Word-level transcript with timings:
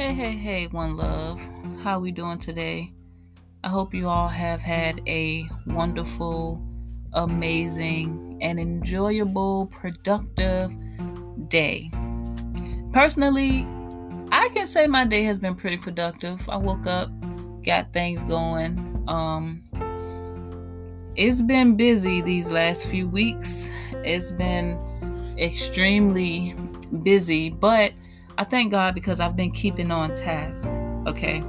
Hey, 0.00 0.14
hey, 0.14 0.32
hey, 0.32 0.66
one 0.68 0.96
love. 0.96 1.38
How 1.82 2.00
we 2.00 2.10
doing 2.10 2.38
today? 2.38 2.90
I 3.62 3.68
hope 3.68 3.92
you 3.92 4.08
all 4.08 4.28
have 4.28 4.62
had 4.62 5.02
a 5.06 5.46
wonderful, 5.66 6.66
amazing, 7.12 8.38
and 8.40 8.58
enjoyable, 8.58 9.66
productive 9.66 10.72
day. 11.48 11.90
Personally, 12.94 13.66
I 14.32 14.48
can 14.54 14.66
say 14.66 14.86
my 14.86 15.04
day 15.04 15.22
has 15.24 15.38
been 15.38 15.54
pretty 15.54 15.76
productive. 15.76 16.48
I 16.48 16.56
woke 16.56 16.86
up, 16.86 17.10
got 17.62 17.92
things 17.92 18.24
going. 18.24 19.04
Um 19.06 19.62
it's 21.14 21.42
been 21.42 21.76
busy 21.76 22.22
these 22.22 22.50
last 22.50 22.86
few 22.86 23.06
weeks. 23.06 23.70
It's 23.92 24.30
been 24.30 24.78
extremely 25.36 26.54
busy, 27.02 27.50
but 27.50 27.92
I 28.40 28.44
thank 28.44 28.70
God 28.70 28.94
because 28.94 29.20
I've 29.20 29.36
been 29.36 29.50
keeping 29.50 29.90
on 29.90 30.14
task. 30.14 30.66
Okay. 31.06 31.40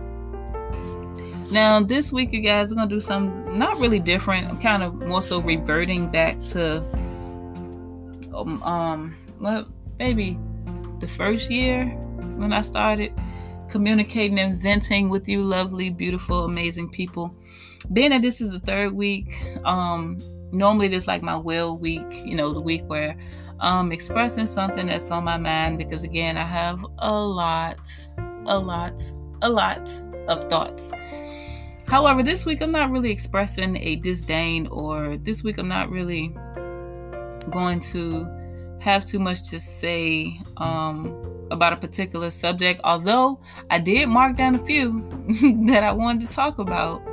Now, 1.49 1.82
this 1.82 2.12
week, 2.12 2.34
you 2.34 2.41
guys, 2.41 2.70
we're 2.70 2.76
going 2.76 2.90
to 2.90 2.95
do 2.95 2.99
something 2.99 3.58
not 3.58 3.80
really 3.80 3.99
different. 3.99 4.49
I'm 4.49 4.59
kind 4.59 4.84
of 4.84 5.08
more 5.08 5.22
so 5.22 5.40
reverting 5.40 6.12
back 6.12 6.41
to, 6.52 6.84
um, 8.35 8.62
um 8.63 9.16
well, 9.40 9.70
maybe 9.99 10.38
the 10.99 11.08
first 11.08 11.49
year 11.49 11.85
when 12.35 12.52
I 12.52 12.59
started 12.59 13.13
communicating 13.70 14.38
and 14.38 14.62
venting 14.62 15.08
with 15.08 15.30
you, 15.30 15.44
lovely, 15.44 15.90
beautiful, 15.90 16.44
amazing 16.44 16.90
people. 16.90 17.34
Being 17.94 18.10
that 18.10 18.21
this 18.21 18.41
is 18.41 18.52
the 18.52 18.60
third 18.60 18.91
week, 18.91 19.41
um, 19.63 20.20
normally 20.52 20.90
this 20.90 21.08
like 21.08 21.23
my 21.23 21.38
will 21.38 21.77
week, 21.77 22.26
you 22.26 22.35
know, 22.35 22.54
the 22.54 22.62
week 22.62 22.84
where 22.88 23.16
um, 23.61 23.91
expressing 23.91 24.47
something 24.47 24.88
that's 24.88 25.09
on 25.11 25.23
my 25.23 25.38
mind 25.38 25.77
because, 25.77 26.03
again, 26.03 26.38
I 26.38 26.43
have 26.43 26.85
a 26.99 27.11
lot, 27.11 27.79
a 28.48 28.57
lot, 28.57 29.01
a 29.41 29.49
lot 29.49 29.90
of 30.27 30.49
thoughts. 30.49 30.91
However, 31.87 32.23
this 32.23 32.45
week 32.45 32.62
I'm 32.62 32.71
not 32.71 32.90
really 32.90 33.12
expressing 33.12 33.77
a 33.77 33.98
disdain, 33.98 34.68
or 34.68 35.18
this 35.18 35.43
week 35.43 35.57
I'm 35.57 35.68
not 35.68 35.90
really 35.90 36.35
going 37.49 37.79
to 37.81 38.27
have 38.79 39.05
too 39.05 39.20
much 39.20 39.43
to 39.49 39.59
say 39.59 40.40
um, 40.57 41.15
about 41.51 41.73
a 41.73 41.75
particular 41.75 42.31
subject, 42.31 42.81
although 42.84 43.40
I 43.70 43.77
did 43.77 44.09
mark 44.09 44.37
down 44.37 44.55
a 44.55 44.65
few 44.65 45.07
that 45.68 45.84
I 45.84 45.91
wanted 45.91 46.27
to 46.27 46.35
talk 46.35 46.57
about. 46.57 47.03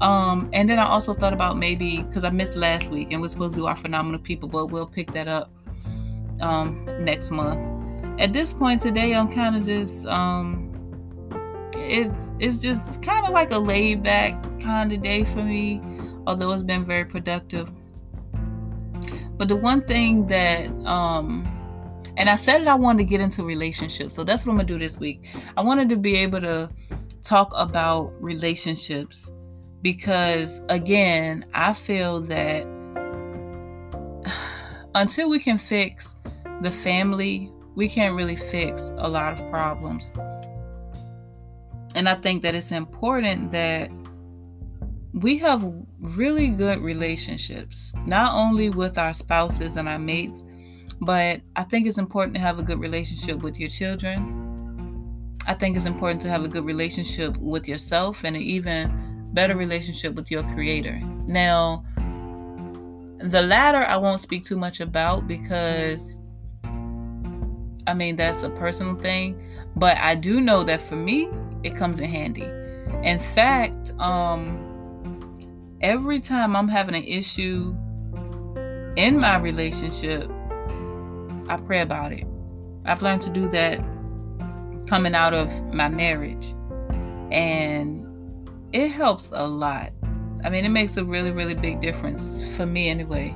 Um, 0.00 0.48
and 0.52 0.68
then 0.68 0.78
I 0.78 0.86
also 0.86 1.12
thought 1.12 1.32
about 1.32 1.58
maybe 1.58 2.02
because 2.02 2.24
I 2.24 2.30
missed 2.30 2.56
last 2.56 2.90
week 2.90 3.12
and 3.12 3.20
we're 3.20 3.28
supposed 3.28 3.56
to 3.56 3.62
do 3.62 3.66
our 3.66 3.76
phenomenal 3.76 4.20
people, 4.20 4.48
but 4.48 4.66
we'll 4.66 4.86
pick 4.86 5.12
that 5.12 5.28
up 5.28 5.50
um, 6.40 6.84
next 7.00 7.30
month. 7.30 7.74
At 8.20 8.32
this 8.32 8.52
point 8.52 8.80
today, 8.80 9.14
I'm 9.14 9.32
kind 9.32 9.56
of 9.56 9.64
just 9.64 10.06
um, 10.06 10.68
it's 11.76 12.32
it's 12.38 12.58
just 12.58 13.02
kind 13.02 13.24
of 13.24 13.32
like 13.32 13.52
a 13.52 13.58
laid 13.58 14.02
back 14.02 14.42
kind 14.60 14.92
of 14.92 15.02
day 15.02 15.24
for 15.24 15.42
me, 15.42 15.80
although 16.26 16.52
it's 16.52 16.62
been 16.62 16.84
very 16.84 17.04
productive. 17.04 17.70
But 19.36 19.48
the 19.48 19.56
one 19.56 19.82
thing 19.82 20.26
that 20.26 20.68
um, 20.84 21.46
and 22.16 22.28
I 22.28 22.34
said 22.34 22.62
that 22.62 22.68
I 22.68 22.74
wanted 22.74 22.98
to 22.98 23.04
get 23.04 23.20
into 23.20 23.44
relationships, 23.44 24.16
so 24.16 24.24
that's 24.24 24.44
what 24.44 24.52
I'm 24.52 24.58
gonna 24.58 24.68
do 24.68 24.78
this 24.78 24.98
week. 24.98 25.28
I 25.56 25.62
wanted 25.62 25.88
to 25.90 25.96
be 25.96 26.16
able 26.16 26.40
to 26.40 26.68
talk 27.22 27.52
about 27.54 28.12
relationships 28.20 29.30
because 29.82 30.62
again, 30.68 31.46
I 31.54 31.72
feel 31.72 32.20
that 32.22 32.66
until 34.98 35.30
we 35.30 35.38
can 35.38 35.58
fix 35.58 36.16
the 36.60 36.72
family, 36.72 37.52
we 37.76 37.88
can't 37.88 38.16
really 38.16 38.34
fix 38.34 38.90
a 38.98 39.08
lot 39.08 39.32
of 39.32 39.48
problems. 39.48 40.10
And 41.94 42.08
I 42.08 42.14
think 42.14 42.42
that 42.42 42.56
it's 42.56 42.72
important 42.72 43.52
that 43.52 43.90
we 45.12 45.38
have 45.38 45.64
really 46.00 46.48
good 46.48 46.80
relationships, 46.80 47.94
not 48.06 48.34
only 48.34 48.70
with 48.70 48.98
our 48.98 49.14
spouses 49.14 49.76
and 49.76 49.88
our 49.88 50.00
mates, 50.00 50.42
but 51.00 51.42
I 51.54 51.62
think 51.62 51.86
it's 51.86 51.98
important 51.98 52.34
to 52.34 52.40
have 52.40 52.58
a 52.58 52.62
good 52.64 52.80
relationship 52.80 53.40
with 53.40 53.60
your 53.60 53.68
children. 53.68 55.36
I 55.46 55.54
think 55.54 55.76
it's 55.76 55.86
important 55.86 56.20
to 56.22 56.28
have 56.28 56.44
a 56.44 56.48
good 56.48 56.64
relationship 56.64 57.36
with 57.36 57.68
yourself 57.68 58.24
and 58.24 58.34
an 58.34 58.42
even 58.42 59.30
better 59.32 59.56
relationship 59.56 60.14
with 60.14 60.28
your 60.28 60.42
creator. 60.54 61.00
Now, 61.28 61.84
the 63.20 63.42
latter 63.42 63.84
I 63.84 63.96
won't 63.96 64.20
speak 64.20 64.44
too 64.44 64.56
much 64.56 64.80
about 64.80 65.26
because 65.26 66.20
I 67.88 67.94
mean, 67.94 68.16
that's 68.16 68.42
a 68.42 68.50
personal 68.50 68.96
thing. 68.96 69.42
But 69.74 69.96
I 69.96 70.14
do 70.14 70.40
know 70.40 70.62
that 70.64 70.80
for 70.82 70.96
me, 70.96 71.28
it 71.62 71.74
comes 71.74 72.00
in 72.00 72.10
handy. 72.10 72.44
In 73.02 73.18
fact, 73.18 73.92
um, 73.98 75.38
every 75.80 76.20
time 76.20 76.54
I'm 76.54 76.68
having 76.68 76.94
an 76.94 77.04
issue 77.04 77.74
in 78.96 79.18
my 79.20 79.38
relationship, 79.38 80.30
I 81.48 81.56
pray 81.56 81.80
about 81.80 82.12
it. 82.12 82.26
I've 82.84 83.00
learned 83.00 83.22
to 83.22 83.30
do 83.30 83.48
that 83.50 83.78
coming 84.86 85.14
out 85.14 85.32
of 85.32 85.50
my 85.72 85.88
marriage. 85.88 86.54
And 87.30 88.06
it 88.72 88.88
helps 88.88 89.32
a 89.32 89.46
lot. 89.46 89.92
I 90.44 90.50
mean, 90.50 90.64
it 90.64 90.70
makes 90.70 90.96
a 90.96 91.04
really, 91.04 91.30
really 91.30 91.54
big 91.54 91.80
difference 91.80 92.44
for 92.56 92.66
me 92.66 92.88
anyway. 92.88 93.34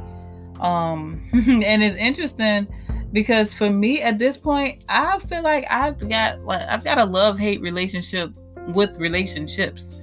Um, 0.61 1.23
and 1.33 1.83
it's 1.83 1.97
interesting 1.97 2.69
because 3.13 3.53
for 3.53 3.71
me 3.71 4.01
at 4.01 4.19
this 4.19 4.37
point, 4.37 4.85
I 4.89 5.19
feel 5.19 5.43
like 5.43 5.67
I've 5.71 6.09
got 6.09 6.43
like 6.45 6.63
I've 6.69 6.85
got 6.85 6.99
a 6.99 7.05
love 7.05 7.39
hate 7.39 7.61
relationship 7.61 8.33
with 8.69 8.97
relationships. 8.99 9.95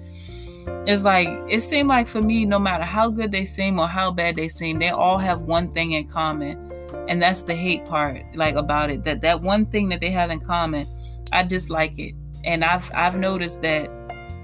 It's 0.85 1.03
like 1.03 1.27
it 1.49 1.61
seemed 1.61 1.89
like 1.89 2.07
for 2.07 2.21
me, 2.21 2.45
no 2.45 2.59
matter 2.59 2.83
how 2.83 3.09
good 3.09 3.31
they 3.31 3.45
seem 3.45 3.79
or 3.79 3.87
how 3.87 4.11
bad 4.11 4.35
they 4.35 4.47
seem, 4.47 4.79
they 4.79 4.89
all 4.89 5.17
have 5.17 5.41
one 5.41 5.71
thing 5.71 5.93
in 5.93 6.07
common, 6.07 6.71
and 7.07 7.21
that's 7.21 7.41
the 7.41 7.55
hate 7.55 7.85
part. 7.85 8.23
Like 8.35 8.55
about 8.55 8.89
it, 8.89 9.03
that 9.05 9.21
that 9.21 9.41
one 9.41 9.65
thing 9.65 9.89
that 9.89 10.01
they 10.01 10.11
have 10.11 10.29
in 10.29 10.39
common, 10.39 10.87
I 11.31 11.43
dislike 11.43 11.97
it, 11.97 12.13
and 12.43 12.63
I've 12.63 12.89
I've 12.93 13.17
noticed 13.17 13.61
that 13.63 13.89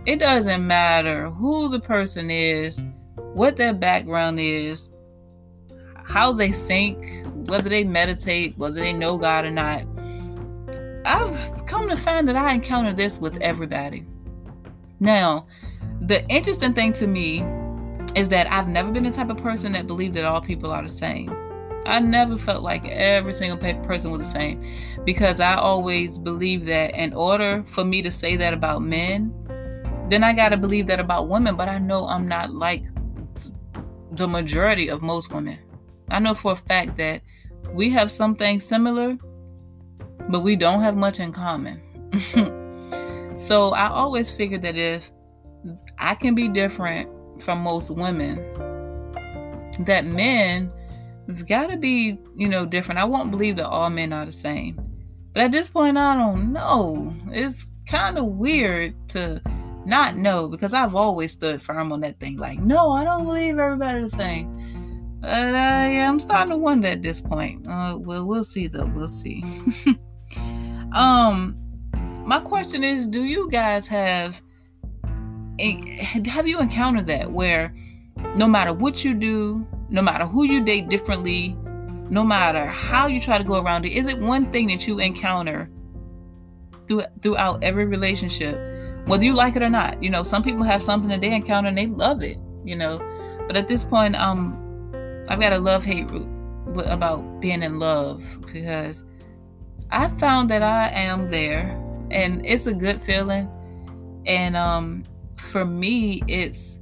it 0.06 0.20
doesn't 0.20 0.66
matter 0.66 1.30
who 1.32 1.68
the 1.70 1.80
person 1.80 2.30
is, 2.30 2.84
what 3.34 3.58
their 3.58 3.74
background 3.74 4.40
is, 4.40 4.92
how 6.04 6.32
they 6.32 6.52
think, 6.52 7.26
whether 7.50 7.70
they 7.70 7.84
meditate, 7.84 8.58
whether 8.58 8.80
they 8.80 8.94
know 8.94 9.18
God 9.18 9.46
or 9.46 9.52
not. 9.52 9.84
I've 11.06 11.66
come 11.66 11.90
to 11.90 11.98
find 11.98 12.28
that 12.28 12.36
I 12.36 12.54
encounter 12.54 12.94
this 12.94 13.20
with 13.20 13.38
everybody. 13.42 14.06
Now, 15.00 15.48
the 16.02 16.26
interesting 16.28 16.74
thing 16.74 16.94
to 16.94 17.08
me 17.08 17.44
is 18.16 18.30
that 18.30 18.52
I've 18.52 18.68
never 18.68 18.92
been 18.92 19.04
the 19.04 19.12
type 19.12 19.30
of 19.30 19.38
person 19.38 19.72
that 19.74 19.88
believed 19.88 20.16
that 20.16 20.26
all 20.26 20.42
people 20.42 20.72
are 20.72 20.84
the 20.84 20.90
same. 20.90 21.36
I 21.86 22.00
never 22.00 22.38
felt 22.38 22.64
like 22.64 22.86
every 22.86 23.34
single 23.34 23.58
person 23.58 24.10
was 24.10 24.22
the 24.22 24.26
same 24.26 24.66
because 25.04 25.40
I 25.40 25.56
always 25.56 26.18
believed 26.18 26.66
that 26.68 26.96
in 26.96 27.14
order 27.14 27.64
for 27.68 27.86
me 27.86 28.02
to 28.02 28.12
say 28.12 28.36
that 28.38 28.54
about 28.54 28.82
men, 28.82 29.34
then 30.10 30.24
I 30.24 30.34
got 30.34 30.50
to 30.50 30.58
believe 30.58 30.88
that 30.88 31.00
about 31.00 31.28
women, 31.28 31.56
but 31.56 31.68
I 31.68 31.80
know 31.80 32.08
I'm 32.08 32.28
not 32.28 32.54
like 32.54 32.84
the 34.12 34.28
majority 34.28 34.90
of 34.90 35.02
most 35.02 35.34
women. 35.34 35.60
I 36.10 36.20
know 36.20 36.34
for 36.34 36.54
a 36.54 36.56
fact 36.56 36.98
that 36.98 37.22
we 37.72 37.90
have 37.90 38.12
something 38.12 38.60
similar, 38.60 39.18
but 40.30 40.42
we 40.42 40.56
don't 40.56 40.82
have 40.82 40.96
much 40.96 41.20
in 41.20 41.32
common. 41.32 41.82
so 43.36 43.70
I 43.70 43.88
always 43.88 44.30
figured 44.30 44.62
that 44.62 44.76
if 44.76 45.12
I 45.98 46.16
can 46.16 46.36
be 46.36 46.48
different 46.48 47.42
from 47.42 47.60
most 47.60 47.90
women, 47.90 48.38
that 49.80 50.06
men 50.06 50.72
have 51.28 51.48
got 51.48 51.68
to 51.68 51.78
be, 51.78 52.18
you 52.36 52.48
know, 52.48 52.66
different. 52.66 53.00
I 53.00 53.06
won't 53.06 53.32
believe 53.32 53.56
that 53.58 53.68
all 53.68 53.90
men 53.90 54.14
are 54.14 54.26
the 54.26 54.32
same. 54.32 54.80
But 55.34 55.44
at 55.44 55.52
this 55.52 55.68
point, 55.68 55.98
I 55.98 56.16
don't 56.16 56.54
know. 56.54 57.14
It's 57.32 57.72
kind 57.88 58.18
of 58.18 58.26
weird 58.26 58.94
to 59.10 59.42
not 59.86 60.16
know 60.16 60.48
because 60.48 60.74
I've 60.74 60.96
always 60.96 61.32
stood 61.32 61.62
firm 61.62 61.92
on 61.92 62.02
that 62.02 62.20
thing. 62.20 62.38
Like, 62.38 62.60
no, 62.60 62.92
I 62.92 63.04
don't 63.04 63.26
believe 63.26 63.60
everybody's 63.60 64.12
the 64.12 64.18
same. 64.18 65.20
But 65.22 65.30
uh, 65.30 65.88
yeah, 65.90 66.08
I'm 66.08 66.20
starting 66.20 66.52
to 66.52 66.58
wonder 66.58 66.88
at 66.88 67.02
this 67.02 67.20
point. 67.20 67.68
Uh, 67.68 67.98
well, 68.00 68.28
we'll 68.28 68.44
see 68.44 68.68
though. 68.68 68.86
We'll 68.86 69.08
see. 69.08 69.44
um, 70.94 71.58
my 72.26 72.40
question 72.40 72.84
is, 72.84 73.08
do 73.08 73.24
you 73.24 73.50
guys 73.50 73.88
have 73.88 74.42
have 76.28 76.48
you 76.48 76.60
encountered 76.60 77.08
that 77.08 77.32
where 77.32 77.74
no 78.36 78.48
matter 78.48 78.74
what 78.74 79.04
you 79.04 79.14
do, 79.14 79.66
no 79.90 80.02
matter 80.02 80.26
who 80.26 80.44
you 80.44 80.64
date 80.64 80.90
differently, 80.90 81.58
no 82.10 82.24
matter 82.24 82.66
how 82.66 83.08
you 83.08 83.20
try 83.20 83.38
to 83.38 83.44
go 83.44 83.62
around 83.62 83.86
it, 83.86 83.94
is 83.94 84.08
it 84.08 84.18
one 84.18 84.52
thing 84.52 84.68
that 84.68 84.88
you 84.88 85.00
encounter 85.00 85.70
through, 86.88 87.04
throughout 87.22 87.64
every 87.64 87.86
relationship, 87.86 88.56
whether 89.06 89.24
you 89.24 89.34
like 89.34 89.56
it 89.56 89.62
or 89.62 89.70
not? 89.70 90.02
You 90.02 90.10
know, 90.10 90.24
some 90.24 90.44
people 90.44 90.64
have 90.64 90.84
something 90.84 91.10
that 91.10 91.22
they 91.22 91.34
encounter 91.34 91.70
and 91.70 91.78
they 91.78 91.88
love 91.88 92.22
it, 92.22 92.38
you 92.64 92.76
know. 92.76 93.00
But 93.48 93.56
at 93.56 93.68
this 93.68 93.84
point, 93.84 94.16
um, 94.16 94.62
I've 95.30 95.40
got 95.40 95.54
a 95.54 95.60
love 95.60 95.84
hate 95.84 96.10
root 96.10 96.28
about 96.86 97.40
being 97.40 97.64
in 97.64 97.80
love 97.80 98.24
because 98.42 99.06
I 99.92 100.10
found 100.18 100.50
that 100.50 100.64
I 100.64 100.90
am 100.90 101.30
there 101.30 101.82
and 102.12 102.46
it's 102.46 102.66
a 102.66 102.74
good 102.74 103.02
feeling. 103.02 103.50
And 104.26 104.56
um, 104.56 105.04
for 105.38 105.66
me, 105.66 106.24
it's 106.28 106.80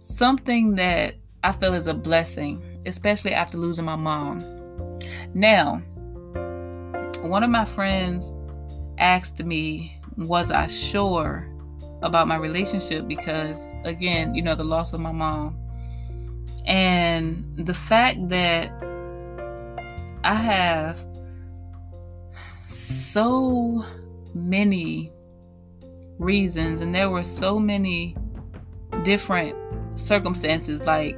something 0.00 0.74
that 0.74 1.14
I 1.44 1.52
feel 1.52 1.74
is 1.74 1.86
a 1.86 1.94
blessing, 1.94 2.62
especially 2.86 3.32
after 3.32 3.56
losing 3.56 3.84
my 3.84 3.96
mom. 3.96 4.40
Now, 5.34 5.76
one 7.22 7.42
of 7.42 7.50
my 7.50 7.64
friends 7.64 8.32
asked 8.98 9.44
me, 9.44 9.97
Was 10.18 10.50
I 10.50 10.66
sure 10.66 11.48
about 12.02 12.28
my 12.28 12.36
relationship? 12.36 13.08
Because, 13.08 13.68
again, 13.84 14.34
you 14.34 14.42
know, 14.42 14.54
the 14.54 14.64
loss 14.64 14.92
of 14.92 15.00
my 15.00 15.12
mom. 15.12 15.56
And 16.66 17.56
the 17.56 17.72
fact 17.72 18.28
that 18.28 18.70
I 20.24 20.34
have 20.34 20.98
so 22.66 23.84
many 24.34 25.12
reasons, 26.18 26.80
and 26.80 26.94
there 26.94 27.08
were 27.08 27.24
so 27.24 27.58
many 27.58 28.16
different 29.04 29.56
circumstances. 29.98 30.84
Like 30.84 31.16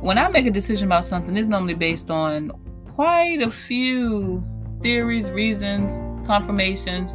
when 0.00 0.18
I 0.18 0.28
make 0.28 0.46
a 0.46 0.50
decision 0.50 0.86
about 0.86 1.04
something, 1.04 1.36
it's 1.36 1.48
normally 1.48 1.74
based 1.74 2.10
on 2.10 2.50
quite 2.88 3.42
a 3.42 3.50
few 3.50 4.42
theories, 4.82 5.30
reasons, 5.30 6.00
confirmations, 6.26 7.14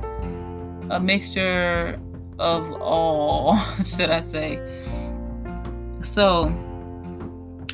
a 0.92 1.00
mixture 1.00 2.00
of 2.38 2.72
all, 2.82 3.56
should 3.84 4.10
I 4.10 4.20
say. 4.20 4.60
So, 6.02 6.50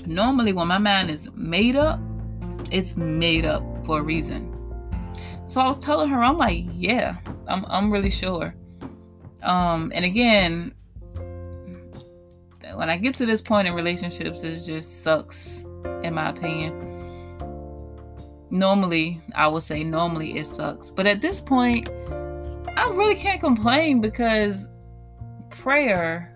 normally 0.06 0.54
when 0.54 0.68
my 0.68 0.78
mind 0.78 1.10
is 1.10 1.30
made 1.36 1.76
up, 1.76 2.00
it's 2.72 2.96
made 2.96 3.46
up 3.46 3.64
for 3.86 4.00
a 4.00 4.02
reason. 4.04 4.54
So 5.46 5.62
I 5.62 5.68
was 5.68 5.80
telling 5.80 6.10
her, 6.10 6.22
I'm 6.22 6.38
like, 6.38 6.66
yeah, 6.74 7.18
I'm 7.48 7.66
I'm 7.68 7.92
really 7.92 8.10
sure. 8.10 8.54
Um, 9.42 9.92
and 9.96 10.04
again, 10.04 10.74
when 12.74 12.90
I 12.90 12.98
get 12.98 13.16
to 13.16 13.26
this 13.26 13.42
point 13.42 13.68
in 13.68 13.74
relationships, 13.74 14.44
it 14.44 14.64
just 14.66 15.04
sucks, 15.04 15.64
in 16.04 16.14
my 16.14 16.30
opinion. 16.30 16.84
Normally, 18.50 19.22
I 19.36 19.48
would 19.48 19.64
say 19.64 19.84
normally 19.84 20.38
it 20.38 20.46
sucks. 20.46 20.92
But 20.92 21.08
at 21.08 21.22
this 21.22 21.40
point, 21.40 21.90
I 22.88 22.92
really 22.92 23.16
can't 23.16 23.42
complain 23.42 24.00
because 24.00 24.70
prayer 25.50 26.34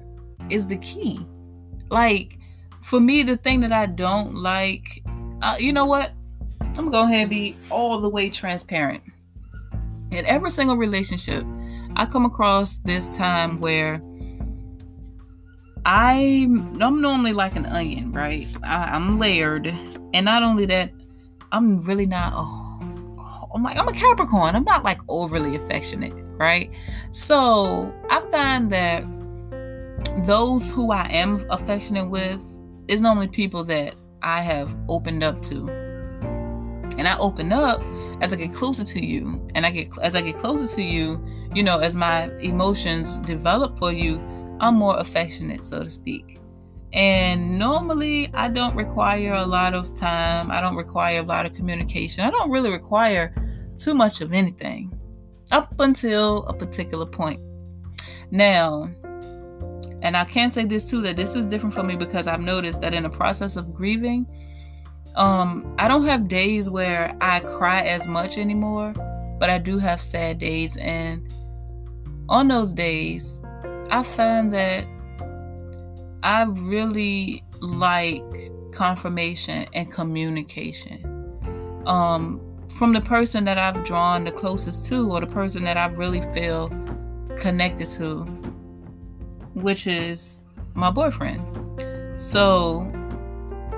is 0.50 0.68
the 0.68 0.76
key. 0.78 1.26
Like, 1.90 2.38
for 2.82 3.00
me, 3.00 3.24
the 3.24 3.38
thing 3.38 3.62
that 3.62 3.72
I 3.72 3.86
don't 3.86 4.36
like, 4.36 5.02
uh, 5.42 5.56
you 5.58 5.72
know 5.72 5.86
what? 5.86 6.12
I'm 6.60 6.74
gonna 6.74 6.92
go 6.92 7.04
ahead 7.04 7.22
and 7.22 7.30
be 7.30 7.56
all 7.70 8.02
the 8.02 8.10
way 8.10 8.30
transparent. 8.30 9.02
In 10.12 10.26
every 10.26 10.52
single 10.52 10.76
relationship, 10.76 11.46
I 11.96 12.06
come 12.06 12.26
across 12.26 12.80
this 12.80 13.10
time 13.10 13.62
where 13.62 14.02
I'm 15.86 16.82
I'm 16.82 17.02
normally 17.02 17.32
like 17.32 17.56
an 17.56 17.66
onion, 17.66 18.12
right? 18.12 18.46
I, 18.62 18.94
am 18.94 19.20
layered, 19.20 19.68
and 20.14 20.26
not 20.26 20.44
only 20.44 20.66
that, 20.66 20.92
I'm 21.54 21.82
really 21.84 22.06
not. 22.06 22.34
Oh, 22.36 23.50
I'm 23.56 23.64
like 23.64 23.80
I'm 23.80 23.88
a 23.88 23.94
Capricorn. 23.94 24.54
I'm 24.54 24.66
not 24.66 24.84
like 24.84 25.00
overly 25.08 25.56
affectionate, 25.56 26.14
right? 26.42 26.72
So 27.12 27.94
I 28.10 28.22
find 28.32 28.72
that 28.72 29.06
those 30.26 30.70
who 30.72 30.92
I 30.92 31.08
am 31.10 31.46
affectionate 31.50 32.10
with 32.10 32.42
is 32.88 33.02
normally 33.02 33.28
people 33.28 33.64
that 33.66 33.96
I 34.22 34.42
have 34.42 34.76
opened 34.90 35.24
up 35.24 35.42
to, 35.44 35.70
and 36.98 37.08
I 37.08 37.18
open 37.18 37.54
up 37.54 37.82
as 38.22 38.34
I 38.34 38.36
get 38.36 38.54
closer 38.54 38.84
to 38.84 39.06
you, 39.06 39.48
and 39.56 39.66
I 39.66 39.72
get 39.72 39.90
as 40.02 40.16
I 40.16 40.22
get 40.22 40.36
closer 40.36 40.74
to 40.76 40.84
you, 40.84 41.24
you 41.54 41.64
know, 41.64 41.80
as 41.80 41.96
my 41.96 42.26
emotions 42.40 43.18
develop 43.18 43.80
for 43.80 43.92
you 43.92 44.20
I'm 44.62 44.76
more 44.76 45.00
affectionate, 45.00 45.66
so 45.66 45.84
to 45.84 45.90
speak. 45.90 46.38
And 46.94 47.58
normally, 47.58 48.30
I 48.34 48.48
don't 48.48 48.76
require 48.76 49.34
a 49.34 49.46
lot 49.46 49.74
of 49.74 49.96
time. 49.96 50.52
I 50.52 50.62
don't 50.62 50.76
require 50.76 51.20
a 51.20 51.24
lot 51.24 51.48
of 51.48 51.54
communication. 51.54 52.24
I 52.24 52.30
don't 52.30 52.52
really 52.52 52.70
require 52.70 53.34
too 53.76 53.96
much 53.96 54.22
of 54.22 54.34
anything 54.34 54.94
up 55.52 55.74
until 55.80 56.46
a 56.48 56.54
particular 56.54 57.06
point. 57.06 57.40
Now, 58.32 58.90
and 60.02 60.18
I 60.18 60.26
can 60.26 60.50
say 60.50 60.66
this 60.66 60.90
too 60.90 61.02
that 61.02 61.16
this 61.16 61.36
is 61.36 61.46
different 61.46 61.76
for 61.76 61.84
me 61.84 61.96
because 61.96 62.28
I've 62.28 62.42
noticed 62.42 62.82
that 62.82 62.94
in 62.94 63.04
the 63.04 63.10
process 63.10 63.56
of 63.56 63.74
grieving, 63.74 64.26
um, 65.16 65.76
I 65.78 65.88
don't 65.88 66.06
have 66.06 66.28
days 66.28 66.70
where 66.70 67.16
I 67.22 67.42
cry 67.42 67.82
as 67.82 68.08
much 68.08 68.38
anymore, 68.38 68.94
but 69.40 69.50
I 69.50 69.58
do 69.58 69.78
have 69.78 70.02
sad 70.02 70.38
days. 70.38 70.78
And 70.78 71.32
on 72.30 72.48
those 72.48 72.74
days, 72.74 73.42
I 73.90 74.04
find 74.04 74.54
that 74.54 74.86
I 76.24 76.44
really 76.44 77.44
like 77.60 78.24
confirmation 78.72 79.68
and 79.74 79.92
communication. 79.92 81.04
Um, 81.86 82.40
from 82.76 82.94
the 82.94 83.02
person 83.02 83.46
that 83.46 83.58
I've 83.58 83.84
drawn 83.84 84.24
the 84.24 84.32
closest 84.32 84.88
to, 84.88 85.12
or 85.12 85.20
the 85.20 85.28
person 85.28 85.64
that 85.64 85.78
I 85.78 85.88
really 85.88 86.22
feel 86.34 86.70
connected 87.38 87.88
to, 87.98 88.24
which 89.54 89.88
is 89.88 90.42
my 90.74 90.90
boyfriend. 90.90 91.42
So 92.22 92.92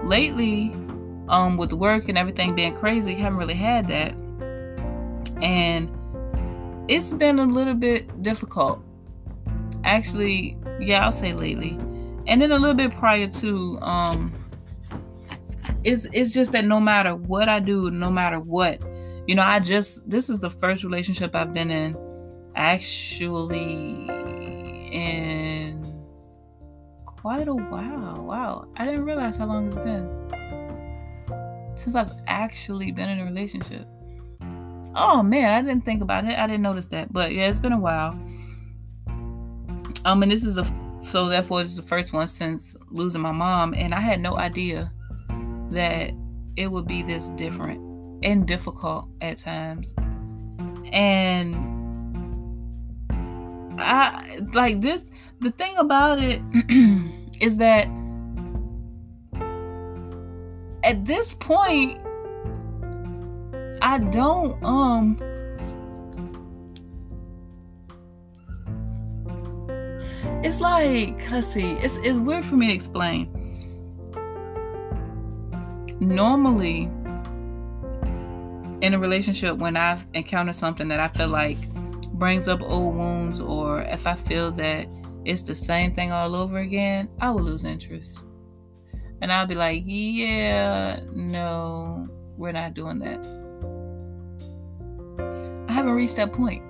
lately, 0.04 0.74
um, 1.28 1.58
with 1.58 1.74
work 1.74 2.10
and 2.10 2.18
everything 2.18 2.56
being 2.56 2.76
crazy, 2.76 3.14
haven't 3.16 3.40
really 3.40 3.54
had 3.54 3.88
that. 3.88 4.14
And 5.42 5.92
it's 6.88 7.14
been 7.14 7.40
a 7.40 7.46
little 7.46 7.74
bit 7.74 8.22
difficult 8.22 8.84
actually, 9.84 10.58
yeah, 10.80 11.06
I'll 11.06 11.12
say 11.12 11.34
lately, 11.34 11.78
and 12.28 12.42
then 12.42 12.52
a 12.52 12.58
little 12.58 12.74
bit 12.74 12.92
prior 12.92 13.28
to, 13.28 13.80
um, 13.82 14.34
it's 15.84 16.06
it's 16.14 16.34
just 16.34 16.52
that 16.54 16.66
no 16.66 16.80
matter 16.80 17.16
what 17.16 17.50
I 17.50 17.60
do, 17.60 17.92
no 17.92 18.10
matter 18.10 18.40
what, 18.40 18.82
you 19.28 19.36
know, 19.36 19.42
I 19.42 19.60
just 19.60 20.10
this 20.10 20.30
is 20.30 20.40
the 20.40 20.50
first 20.50 20.84
relationship 20.84 21.36
I've 21.36 21.54
been 21.54 21.70
in, 21.70 21.98
actually, 22.56 24.10
in 24.92 26.04
quite 27.06 27.48
a 27.48 27.56
while. 27.56 28.26
Wow, 28.26 28.68
I 28.78 28.86
didn't 28.86 29.06
realize 29.06 29.38
how 29.38 29.48
long 29.48 29.68
it's 29.68 29.76
been 29.76 30.10
since 31.76 31.96
I've 31.96 32.14
actually 32.28 32.92
been 32.92 33.10
in 33.10 33.20
a 33.20 33.26
relationship. 33.26 33.88
Oh 34.96 35.24
man, 35.24 35.54
I 35.54 35.62
didn't 35.62 35.86
think 35.86 36.02
about 36.02 36.26
it. 36.26 36.38
I 36.38 36.48
didn't 36.48 36.62
notice 36.62 36.88
that. 36.88 37.12
But 37.12 37.34
yeah, 37.34 37.50
it's 37.50 37.60
been 37.60 37.74
a 37.74 37.80
while. 37.80 38.12
Um, 40.06 40.22
and 40.22 40.32
this 40.32 40.44
is 40.44 40.56
the 40.56 40.64
so 41.04 41.28
therefore 41.28 41.62
it's 41.62 41.76
the 41.76 41.82
first 41.82 42.14
one 42.14 42.28
since 42.28 42.76
losing 42.90 43.22
my 43.22 43.32
mom, 43.32 43.74
and 43.74 43.94
I 43.94 44.00
had 44.00 44.22
no 44.22 44.38
idea 44.38 44.92
that 45.74 46.12
it 46.56 46.72
would 46.72 46.88
be 46.88 47.04
this 47.04 47.30
different 47.30 47.80
and 48.24 48.48
difficult 48.48 49.10
at 49.22 49.38
times. 49.38 49.94
And 50.92 51.56
I 53.80 54.40
like 54.54 54.82
this. 54.82 55.06
The 55.40 55.52
thing 55.52 55.76
about 55.78 56.20
it 56.22 56.42
is 57.42 57.58
that 57.58 57.88
at 60.84 61.06
this 61.06 61.34
point, 61.34 62.00
I 63.82 63.98
don't 63.98 64.64
um 64.64 65.18
It's 70.44 70.60
like, 70.60 71.22
see, 71.42 71.72
it's, 71.72 71.96
it's 71.98 72.18
weird 72.18 72.44
for 72.44 72.56
me 72.58 72.68
to 72.68 72.74
explain. 72.74 73.43
Normally, 76.04 76.90
in 78.82 78.94
a 78.94 79.00
relationship, 79.00 79.58
when 79.58 79.78
I've 79.78 80.06
encountered 80.14 80.56
something 80.56 80.90
that 80.90 81.00
I 81.00 81.08
feel 81.08 81.30
like 81.30 81.70
brings 82.16 82.50
up 82.50 82.62
old 82.62 82.96
wounds, 82.96 83.40
or 83.40 83.82
if 83.84 84.06
I 84.06 84.16
feel 84.16 84.52
that 84.52 84.88
it's 85.24 85.42
the 85.44 85.56
same 85.56 85.94
thing 85.94 86.12
all 86.12 86.36
over 86.36 86.58
again, 86.58 87.08
I 87.22 87.30
will 87.30 87.44
lose 87.44 87.64
interest. 87.64 88.22
And 89.22 89.32
I'll 89.32 89.48
be 89.48 89.56
like, 89.56 89.84
yeah, 89.86 91.00
no, 91.14 92.10
we're 92.36 92.52
not 92.52 92.74
doing 92.74 93.00
that. 93.00 93.26
I 95.70 95.72
haven't 95.72 95.94
reached 95.94 96.18
that 96.18 96.34
point. 96.34 96.64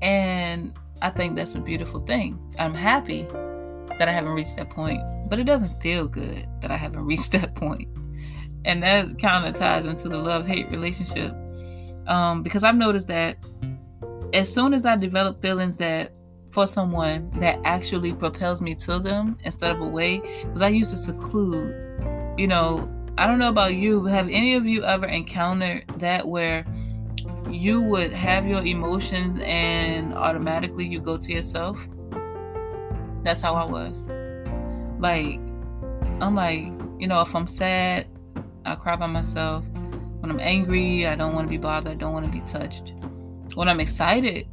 And 0.00 0.72
I 1.02 1.10
think 1.10 1.36
that's 1.36 1.54
a 1.54 1.60
beautiful 1.60 2.00
thing. 2.00 2.40
I'm 2.58 2.72
happy 2.72 3.26
that 3.98 4.08
I 4.08 4.12
haven't 4.12 4.32
reached 4.32 4.56
that 4.56 4.70
point, 4.70 5.02
but 5.32 5.38
it 5.38 5.44
doesn't 5.44 5.80
feel 5.80 6.06
good 6.06 6.46
that 6.60 6.70
I 6.70 6.76
haven't 6.76 7.06
reached 7.06 7.32
that 7.32 7.54
point. 7.54 7.88
And 8.66 8.82
that 8.82 9.18
kind 9.18 9.48
of 9.48 9.54
ties 9.54 9.86
into 9.86 10.10
the 10.10 10.18
love 10.18 10.46
hate 10.46 10.70
relationship. 10.70 11.34
Um, 12.06 12.42
because 12.42 12.62
I've 12.62 12.76
noticed 12.76 13.08
that 13.08 13.38
as 14.34 14.52
soon 14.52 14.74
as 14.74 14.84
I 14.84 14.94
develop 14.94 15.40
feelings 15.40 15.78
that 15.78 16.12
for 16.50 16.66
someone 16.66 17.30
that 17.40 17.58
actually 17.64 18.12
propels 18.12 18.60
me 18.60 18.74
to 18.74 18.98
them 18.98 19.38
instead 19.42 19.74
of 19.74 19.80
away, 19.80 20.18
because 20.42 20.60
I 20.60 20.68
used 20.68 20.90
to 20.90 20.98
seclude, 20.98 22.34
you 22.36 22.46
know, 22.46 22.86
I 23.16 23.26
don't 23.26 23.38
know 23.38 23.48
about 23.48 23.74
you, 23.74 24.02
but 24.02 24.12
have 24.12 24.28
any 24.28 24.52
of 24.52 24.66
you 24.66 24.84
ever 24.84 25.06
encountered 25.06 25.88
that 25.96 26.28
where 26.28 26.66
you 27.50 27.80
would 27.80 28.12
have 28.12 28.46
your 28.46 28.62
emotions 28.62 29.38
and 29.40 30.12
automatically 30.12 30.86
you 30.86 31.00
go 31.00 31.16
to 31.16 31.32
yourself. 31.32 31.88
That's 33.22 33.40
how 33.40 33.54
I 33.54 33.64
was. 33.64 34.10
Like, 35.02 35.40
I'm 36.20 36.36
like, 36.36 36.66
you 37.00 37.08
know, 37.08 37.20
if 37.22 37.34
I'm 37.34 37.48
sad, 37.48 38.06
I 38.64 38.76
cry 38.76 38.94
by 38.94 39.08
myself. 39.08 39.64
When 40.20 40.30
I'm 40.30 40.38
angry, 40.38 41.08
I 41.08 41.16
don't 41.16 41.34
want 41.34 41.48
to 41.48 41.50
be 41.50 41.56
bothered. 41.56 41.90
I 41.90 41.96
don't 41.96 42.12
want 42.12 42.24
to 42.24 42.30
be 42.30 42.38
touched. 42.46 42.94
When 43.56 43.68
I'm 43.68 43.80
excited, 43.80 44.46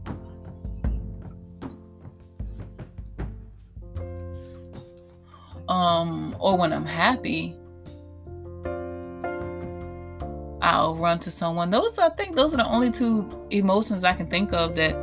um, 5.68 6.36
or 6.40 6.58
when 6.58 6.74
I'm 6.74 6.88
happy, 6.88 7.56
I'll 10.64 10.96
run 10.96 11.20
to 11.20 11.30
someone. 11.30 11.70
Those 11.70 12.00
I 12.00 12.10
think 12.10 12.36
those 12.36 12.56
are 12.56 12.58
the 12.58 12.66
only 12.66 12.90
two 12.90 13.46
emotions 13.52 14.04
I 14.04 14.14
can 14.14 14.26
think 14.26 14.52
of 14.54 14.76
that 14.78 14.96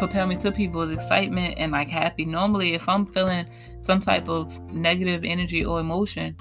propel 0.00 0.26
me 0.26 0.34
to 0.34 0.50
people's 0.50 0.92
excitement 0.92 1.54
and 1.58 1.70
like 1.70 1.88
happy. 1.88 2.24
Normally, 2.24 2.72
if 2.72 2.88
I'm 2.88 3.06
feeling 3.06 3.44
some 3.80 4.00
type 4.00 4.28
of 4.28 4.58
negative 4.72 5.24
energy 5.24 5.64
or 5.64 5.78
emotion, 5.78 6.36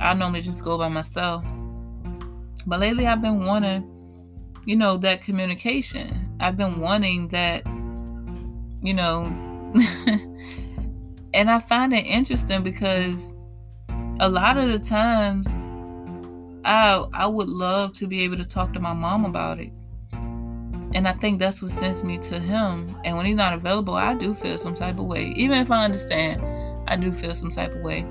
I 0.00 0.14
normally 0.14 0.40
just 0.40 0.64
go 0.64 0.78
by 0.78 0.88
myself. 0.88 1.44
But 2.66 2.78
lately, 2.78 3.08
I've 3.08 3.20
been 3.20 3.44
wanting, 3.44 3.84
you 4.66 4.76
know, 4.76 4.96
that 4.98 5.20
communication. 5.22 6.36
I've 6.38 6.56
been 6.56 6.80
wanting 6.80 7.28
that, 7.28 7.66
you 8.82 8.94
know, 8.94 9.24
and 11.34 11.50
I 11.50 11.58
find 11.58 11.92
it 11.92 12.06
interesting 12.06 12.62
because 12.62 13.34
a 14.20 14.28
lot 14.28 14.56
of 14.56 14.68
the 14.68 14.78
times 14.78 15.60
I 16.64 17.04
I 17.12 17.26
would 17.26 17.48
love 17.48 17.94
to 17.94 18.06
be 18.06 18.22
able 18.22 18.36
to 18.36 18.44
talk 18.44 18.72
to 18.74 18.80
my 18.80 18.94
mom 18.94 19.24
about 19.24 19.58
it. 19.58 19.72
And 20.92 21.06
I 21.06 21.12
think 21.12 21.38
that's 21.38 21.62
what 21.62 21.72
sends 21.72 22.02
me 22.02 22.18
to 22.18 22.38
him. 22.40 22.96
And 23.04 23.16
when 23.16 23.26
he's 23.26 23.36
not 23.36 23.52
available, 23.52 23.94
I 23.94 24.14
do 24.14 24.34
feel 24.34 24.58
some 24.58 24.74
type 24.74 24.98
of 24.98 25.06
way. 25.06 25.32
Even 25.36 25.58
if 25.58 25.70
I 25.70 25.84
understand, 25.84 26.42
I 26.88 26.96
do 26.96 27.12
feel 27.12 27.34
some 27.34 27.50
type 27.50 27.74
of 27.74 27.80
way. 27.80 28.04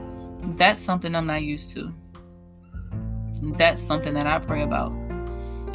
That's 0.55 0.79
something 0.79 1.13
I'm 1.13 1.27
not 1.27 1.43
used 1.43 1.71
to. 1.71 1.93
That's 3.57 3.81
something 3.81 4.13
that 4.13 4.25
I 4.25 4.39
pray 4.39 4.63
about. 4.63 4.91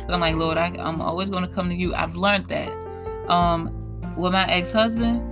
I'm 0.09 0.21
like, 0.21 0.37
Lord, 0.37 0.59
I, 0.59 0.69
am 0.79 1.01
always 1.01 1.31
going 1.31 1.47
to 1.47 1.53
come 1.53 1.69
to 1.69 1.75
you. 1.75 1.95
I've 1.95 2.17
learned 2.17 2.47
that. 2.47 2.73
Um, 3.29 3.71
with 4.17 4.33
my 4.33 4.47
ex 4.49 4.71
husband, 4.73 5.23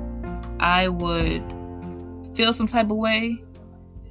I 0.61 0.89
would 0.89 1.43
feel 2.35 2.53
some 2.53 2.67
type 2.67 2.91
of 2.91 2.97
way 2.97 3.43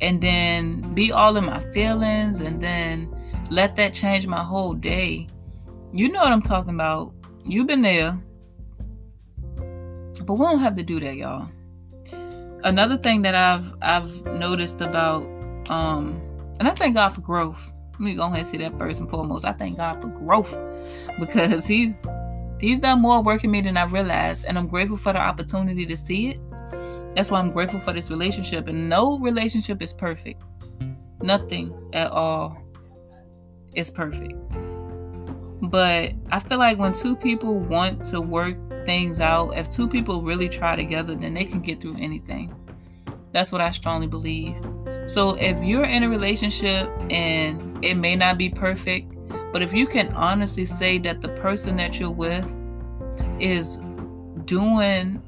and 0.01 0.21
then 0.21 0.93
be 0.93 1.11
all 1.11 1.37
in 1.37 1.45
my 1.45 1.59
feelings 1.59 2.41
and 2.41 2.61
then 2.61 3.15
let 3.49 3.75
that 3.75 3.93
change 3.93 4.27
my 4.27 4.41
whole 4.41 4.73
day. 4.73 5.27
You 5.91 6.09
know 6.09 6.19
what 6.19 6.31
I'm 6.31 6.41
talking 6.41 6.73
about. 6.73 7.13
You've 7.45 7.67
been 7.67 7.81
there. 7.81 8.17
But 10.25 10.33
we 10.33 10.45
don't 10.45 10.59
have 10.59 10.75
to 10.75 10.83
do 10.83 10.99
that, 10.99 11.15
y'all. 11.15 11.49
Another 12.63 12.97
thing 12.97 13.23
that 13.23 13.35
I've 13.35 13.73
I've 13.81 14.25
noticed 14.25 14.81
about 14.81 15.23
um 15.69 16.21
and 16.59 16.67
I 16.67 16.71
thank 16.71 16.95
God 16.95 17.09
for 17.09 17.21
growth. 17.21 17.73
Let 17.93 18.01
me 18.01 18.13
go 18.13 18.23
ahead 18.23 18.39
and 18.39 18.47
say 18.47 18.57
that 18.57 18.77
first 18.77 18.99
and 18.99 19.09
foremost. 19.09 19.45
I 19.45 19.51
thank 19.51 19.77
God 19.77 20.01
for 20.01 20.09
growth 20.09 20.55
because 21.19 21.65
He's 21.65 21.97
He's 22.59 22.79
done 22.79 23.01
more 23.01 23.23
work 23.23 23.43
in 23.43 23.49
me 23.49 23.61
than 23.61 23.75
I 23.75 23.85
realized, 23.85 24.45
and 24.45 24.57
I'm 24.57 24.67
grateful 24.67 24.97
for 24.97 25.13
the 25.13 25.19
opportunity 25.19 25.85
to 25.87 25.97
see 25.97 26.29
it. 26.29 26.39
That's 27.15 27.31
why 27.31 27.39
I'm 27.39 27.51
grateful 27.51 27.79
for 27.79 27.91
this 27.91 28.09
relationship. 28.09 28.67
And 28.67 28.87
no 28.87 29.17
relationship 29.19 29.81
is 29.81 29.93
perfect. 29.93 30.41
Nothing 31.21 31.73
at 31.93 32.11
all 32.11 32.61
is 33.75 33.89
perfect. 33.89 34.33
But 35.61 36.13
I 36.31 36.39
feel 36.39 36.57
like 36.57 36.79
when 36.79 36.91
two 36.91 37.15
people 37.15 37.59
want 37.59 38.03
to 38.05 38.19
work 38.19 38.57
things 38.85 39.19
out, 39.19 39.57
if 39.57 39.69
two 39.69 39.87
people 39.87 40.21
really 40.21 40.49
try 40.49 40.75
together, 40.75 41.13
then 41.13 41.33
they 41.33 41.45
can 41.45 41.61
get 41.61 41.81
through 41.81 41.97
anything. 41.97 42.55
That's 43.31 43.51
what 43.51 43.61
I 43.61 43.71
strongly 43.71 44.07
believe. 44.07 44.55
So 45.07 45.35
if 45.35 45.61
you're 45.63 45.85
in 45.85 46.03
a 46.03 46.09
relationship 46.09 46.89
and 47.09 47.83
it 47.83 47.95
may 47.95 48.15
not 48.15 48.37
be 48.37 48.49
perfect, 48.49 49.13
but 49.51 49.61
if 49.61 49.73
you 49.73 49.85
can 49.85 50.11
honestly 50.13 50.65
say 50.65 50.97
that 50.99 51.21
the 51.21 51.29
person 51.29 51.75
that 51.75 51.99
you're 51.99 52.11
with 52.11 52.49
is 53.39 53.79
doing 54.45 55.21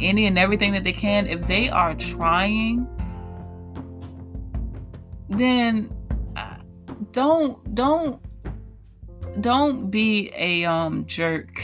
any 0.00 0.26
and 0.26 0.38
everything 0.38 0.72
that 0.72 0.84
they 0.84 0.92
can, 0.92 1.26
if 1.26 1.46
they 1.46 1.68
are 1.70 1.94
trying, 1.94 2.86
then 5.28 5.90
uh, 6.36 6.56
don't 7.12 7.74
don't 7.74 8.20
don't 9.40 9.90
be 9.90 10.30
a 10.36 10.64
um 10.64 11.06
jerk. 11.06 11.62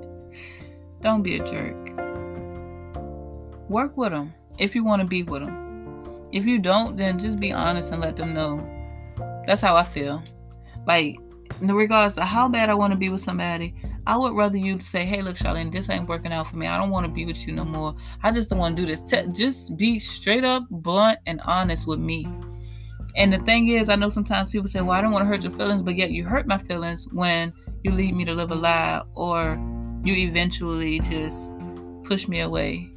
don't 1.00 1.22
be 1.22 1.36
a 1.36 1.44
jerk. 1.44 1.76
Work 3.68 3.96
with 3.96 4.12
them 4.12 4.34
if 4.58 4.74
you 4.74 4.84
want 4.84 5.00
to 5.00 5.08
be 5.08 5.22
with 5.22 5.42
them. 5.42 6.26
If 6.32 6.46
you 6.46 6.58
don't, 6.58 6.96
then 6.96 7.18
just 7.18 7.38
be 7.38 7.52
honest 7.52 7.92
and 7.92 8.00
let 8.00 8.16
them 8.16 8.34
know. 8.34 8.68
That's 9.46 9.60
how 9.60 9.76
I 9.76 9.84
feel. 9.84 10.22
Like, 10.86 11.18
in 11.60 11.72
regards 11.72 12.16
to 12.16 12.24
how 12.24 12.48
bad 12.48 12.70
I 12.70 12.74
want 12.74 12.92
to 12.92 12.98
be 12.98 13.08
with 13.08 13.20
somebody, 13.20 13.74
I 14.06 14.16
would 14.16 14.34
rather 14.34 14.58
you 14.58 14.78
say, 14.78 15.04
"Hey, 15.04 15.22
look, 15.22 15.36
Charlene, 15.36 15.72
this 15.72 15.88
ain't 15.88 16.08
working 16.08 16.32
out 16.32 16.48
for 16.48 16.56
me. 16.56 16.66
I 16.66 16.78
don't 16.78 16.90
want 16.90 17.06
to 17.06 17.12
be 17.12 17.24
with 17.24 17.46
you 17.46 17.54
no 17.54 17.64
more. 17.64 17.94
I 18.22 18.32
just 18.32 18.50
don't 18.50 18.58
want 18.58 18.76
to 18.76 18.82
do 18.82 18.86
this." 18.86 19.02
just 19.32 19.76
be 19.76 19.98
straight 19.98 20.44
up, 20.44 20.64
blunt, 20.70 21.18
and 21.26 21.40
honest 21.46 21.86
with 21.86 21.98
me. 21.98 22.26
And 23.16 23.32
the 23.32 23.38
thing 23.38 23.68
is, 23.68 23.88
I 23.88 23.96
know 23.96 24.08
sometimes 24.08 24.50
people 24.50 24.68
say, 24.68 24.80
"Well, 24.80 24.90
I 24.90 25.00
don't 25.00 25.12
want 25.12 25.24
to 25.24 25.28
hurt 25.28 25.44
your 25.44 25.52
feelings," 25.52 25.82
but 25.82 25.96
yet 25.96 26.10
you 26.10 26.24
hurt 26.24 26.46
my 26.46 26.58
feelings 26.58 27.06
when 27.12 27.52
you 27.84 27.92
leave 27.92 28.14
me 28.14 28.24
to 28.24 28.34
live 28.34 28.50
a 28.50 28.54
lie, 28.54 29.02
or 29.14 29.58
you 30.02 30.14
eventually 30.14 30.98
just 31.00 31.54
push 32.02 32.26
me 32.26 32.40
away. 32.40 32.90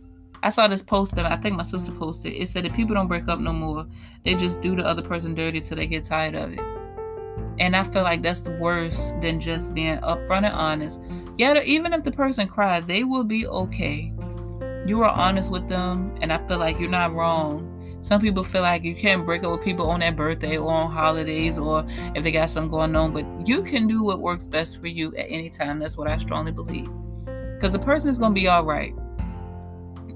I 0.44 0.50
saw 0.50 0.68
this 0.68 0.82
post 0.82 1.16
that 1.16 1.26
I 1.26 1.36
think 1.36 1.56
my 1.56 1.64
sister 1.64 1.92
posted. 1.92 2.34
It 2.34 2.50
said 2.50 2.66
that 2.66 2.74
people 2.74 2.96
don't 2.96 3.08
break 3.08 3.28
up 3.28 3.40
no 3.40 3.54
more; 3.54 3.86
they 4.24 4.34
just 4.34 4.62
do 4.62 4.76
the 4.76 4.86
other 4.86 5.02
person 5.02 5.36
dirty 5.36 5.62
till 5.62 5.78
they 5.78 5.88
get 5.88 6.04
tired 6.04 6.36
of 6.36 6.54
it. 6.54 6.60
And 7.60 7.76
I 7.76 7.84
feel 7.84 8.04
like 8.04 8.22
that's 8.22 8.42
the 8.42 8.52
worse 8.52 9.14
than 9.22 9.40
just 9.40 9.74
being 9.74 9.98
upfront 9.98 10.46
and 10.46 10.54
honest. 10.54 11.02
Yet, 11.38 11.64
even 11.66 11.94
if 11.94 12.04
the 12.04 12.12
person 12.12 12.48
cries, 12.48 12.84
they 12.86 13.04
will 13.04 13.24
be 13.24 13.48
okay. 13.48 14.12
You 14.86 15.02
are 15.04 15.10
honest 15.10 15.52
with 15.52 15.68
them, 15.68 16.16
and 16.22 16.32
I 16.32 16.38
feel 16.48 16.58
like 16.60 16.80
you're 16.80 16.90
not 16.90 17.14
wrong. 17.14 17.77
Some 18.02 18.22
people 18.22 18.44
feel 18.44 18.62
like 18.62 18.84
you 18.84 18.96
can't 18.96 19.26
break 19.26 19.44
up 19.44 19.52
with 19.52 19.64
people 19.64 19.90
on 19.90 20.00
their 20.00 20.12
birthday 20.12 20.58
or 20.58 20.72
on 20.72 20.92
holidays 20.92 21.58
or 21.58 21.86
if 22.16 22.24
they 22.24 22.32
got 22.32 22.50
something 22.50 22.72
going 22.72 22.96
on, 22.96 23.12
but 23.12 23.26
you 23.48 23.62
can 23.64 23.88
do 23.88 24.04
what 24.04 24.22
works 24.22 24.48
best 24.48 24.80
for 24.80 24.88
you 24.88 25.16
at 25.16 25.26
any 25.30 25.50
time. 25.50 25.80
That's 25.80 25.98
what 25.98 26.08
I 26.08 26.18
strongly 26.18 26.52
believe. 26.52 26.90
Because 27.56 27.72
the 27.72 27.80
person 27.80 28.10
is 28.10 28.20
going 28.20 28.34
to 28.34 28.40
be 28.40 28.48
all 28.48 28.64
right. 28.64 28.94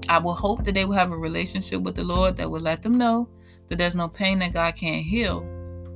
I 0.08 0.18
will 0.18 0.34
hope 0.34 0.64
that 0.64 0.74
they 0.74 0.84
will 0.84 0.94
have 0.94 1.12
a 1.12 1.16
relationship 1.16 1.82
with 1.82 1.96
the 1.96 2.04
Lord 2.04 2.36
that 2.36 2.50
will 2.50 2.60
let 2.60 2.82
them 2.82 2.96
know 2.96 3.28
that 3.68 3.78
there's 3.78 3.94
no 3.94 4.08
pain 4.08 4.38
that 4.40 4.52
God 4.52 4.76
can't 4.76 5.04
heal. 5.04 5.40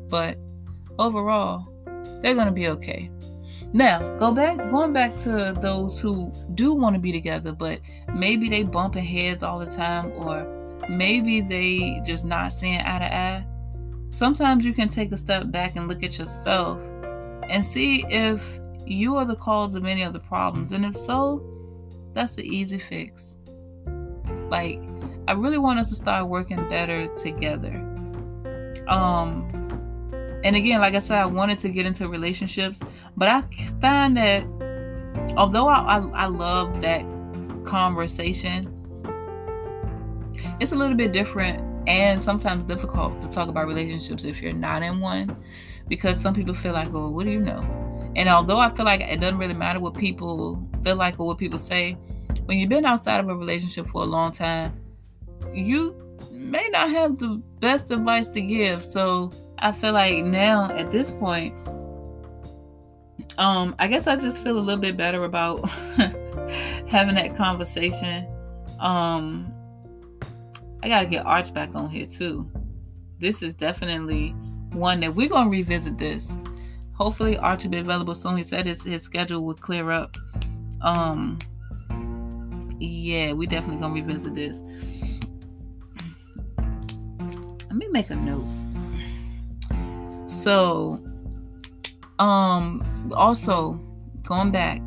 But 0.09 0.39
overall, 0.99 1.67
they're 2.21 2.35
going 2.35 2.47
to 2.47 2.53
be 2.53 2.69
okay. 2.69 3.11
Now, 3.73 4.17
go 4.17 4.33
back 4.33 4.57
going 4.71 4.93
back 4.93 5.17
to 5.19 5.55
those 5.61 6.01
who 6.01 6.33
do 6.55 6.73
want 6.73 6.95
to 6.95 7.01
be 7.01 7.13
together, 7.13 7.53
but 7.53 7.81
maybe 8.15 8.49
they 8.49 8.63
bumping 8.63 9.05
heads 9.05 9.43
all 9.43 9.59
the 9.59 9.67
time 9.67 10.13
or 10.13 10.56
maybe 10.89 11.41
they 11.41 12.01
just 12.05 12.25
not 12.25 12.53
seeing 12.53 12.81
eye 12.81 12.99
to 12.99 13.17
eye. 13.17 13.47
Sometimes 14.11 14.65
you 14.65 14.73
can 14.73 14.89
take 14.89 15.13
a 15.13 15.17
step 15.17 15.51
back 15.51 15.77
and 15.77 15.89
look 15.89 16.03
at 16.03 16.19
yourself 16.19 16.81
and 17.49 17.65
see 17.65 18.05
if 18.09 18.59
you 18.87 19.17
are 19.17 19.25
the 19.25 19.37
cause 19.37 19.75
of 19.75 19.85
any 19.85 20.03
of 20.03 20.13
the 20.13 20.21
problems. 20.21 20.73
And 20.73 20.85
if 20.85 20.97
so, 20.97 21.45
that's 22.13 22.35
the 22.37 22.45
easy 22.45 22.79
fix. 22.79 23.37
Like, 24.49 24.81
I 25.29 25.33
really 25.33 25.59
want 25.59 25.79
us 25.79 25.89
to 25.89 25.95
start 25.95 26.29
working 26.29 26.67
better 26.69 27.09
together. 27.09 27.75
Um, 28.89 29.53
and 30.45 30.55
again, 30.55 30.81
like 30.81 30.95
I 30.95 31.01
said, 31.01 31.19
I 31.19 31.27
wanted 31.27 31.59
to 31.61 31.69
get 31.69 31.87
into 31.87 32.09
relationships, 32.09 32.83
but 33.17 33.29
I 33.29 33.43
find 33.81 34.17
that 34.17 34.45
although 35.37 35.67
I, 35.67 35.99
I, 35.99 36.11
I 36.15 36.27
love 36.27 36.81
that 36.83 37.05
conversation, 37.65 38.63
it's 40.61 40.73
a 40.73 40.75
little 40.75 40.97
bit 40.97 41.13
different 41.13 41.63
and 41.89 42.21
sometimes 42.21 42.65
difficult 42.65 43.21
to 43.23 43.31
talk 43.31 43.49
about 43.49 43.67
relationships 43.67 44.25
if 44.25 44.43
you're 44.43 44.53
not 44.53 44.83
in 44.83 45.01
one 45.01 45.37
because 45.89 46.21
some 46.21 46.35
people 46.35 46.55
feel 46.55 46.73
like, 46.73 46.89
oh, 46.93 47.11
what 47.11 47.25
do 47.25 47.31
you 47.31 47.41
know? 47.41 47.63
And 48.17 48.29
although 48.29 48.59
I 48.59 48.71
feel 48.71 48.85
like 48.85 49.03
it 49.03 49.21
doesn't 49.21 49.39
really 49.39 49.55
matter 49.55 49.79
what 49.79 49.95
people 49.95 50.67
feel 50.83 50.97
like 50.97 51.21
or 51.21 51.27
what 51.27 51.39
people 51.39 51.59
say, 51.59 51.93
when 52.47 52.59
you've 52.59 52.71
been 52.71 52.85
outside 52.85 53.21
of 53.21 53.29
a 53.29 53.37
relationship 53.37 53.87
for 53.89 54.03
a 54.03 54.07
long 54.07 54.33
time, 54.33 54.73
you 55.53 55.95
may 56.31 56.69
not 56.71 56.91
have 56.91 57.19
the 57.19 57.43
best 57.61 57.91
advice 57.91 58.29
to 58.29 58.41
give. 58.41 58.85
So 58.85 59.33
I 59.59 59.73
feel 59.73 59.93
like 59.93 60.25
now 60.25 60.71
at 60.71 60.91
this 60.91 61.11
point, 61.11 61.55
um, 63.39 63.75
I 63.79 63.87
guess 63.87 64.07
I 64.07 64.17
just 64.17 64.43
feel 64.43 64.59
a 64.59 64.61
little 64.61 64.81
bit 64.81 64.97
better 64.97 65.25
about 65.25 65.69
having 66.89 67.17
that 67.17 67.35
conversation. 67.37 68.27
Um, 68.81 69.53
I 70.83 70.89
gotta 70.89 71.07
get 71.07 71.27
Arch 71.27 71.53
back 71.53 71.75
on 71.75 71.89
here 71.91 72.07
too. 72.07 72.51
This 73.19 73.43
is 73.43 73.55
definitely 73.55 74.31
one 74.73 75.01
that 75.01 75.15
we're 75.15 75.29
gonna 75.29 75.51
revisit 75.51 75.99
this. 75.99 76.37
hopefully 76.93 77.37
Arch 77.39 77.65
will 77.65 77.71
be 77.71 77.79
available 77.79 78.15
soon. 78.15 78.37
He 78.37 78.43
said 78.43 78.67
his, 78.67 78.83
his 78.83 79.03
schedule 79.03 79.43
would 79.45 79.61
clear 79.61 79.91
up. 79.91 80.17
Um 80.83 81.39
yeah, 82.79 83.33
we 83.33 83.47
definitely 83.47 83.81
gonna 83.81 83.95
revisit 83.95 84.35
this. 84.35 84.63
Let 86.59 87.77
me 87.77 87.89
make 87.89 88.11
a 88.11 88.17
note. 88.17 88.47
So 90.27 91.01
um 92.19 92.83
also 93.13 93.81
going 94.23 94.51
back 94.51 94.81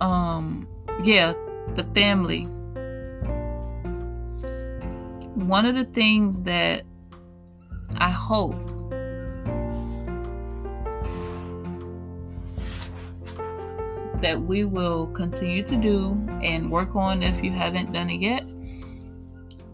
um 0.00 0.66
yeah 1.02 1.32
the 1.74 1.84
family 1.94 2.48
one 5.46 5.64
of 5.64 5.74
the 5.74 5.84
things 5.84 6.40
that 6.42 6.82
i 7.96 8.10
hope 8.10 8.56
that 14.20 14.40
we 14.40 14.64
will 14.64 15.06
continue 15.08 15.62
to 15.62 15.76
do 15.76 16.10
and 16.42 16.70
work 16.70 16.96
on 16.96 17.22
if 17.22 17.42
you 17.42 17.50
haven't 17.50 17.92
done 17.92 18.10
it 18.10 18.20
yet 18.20 18.44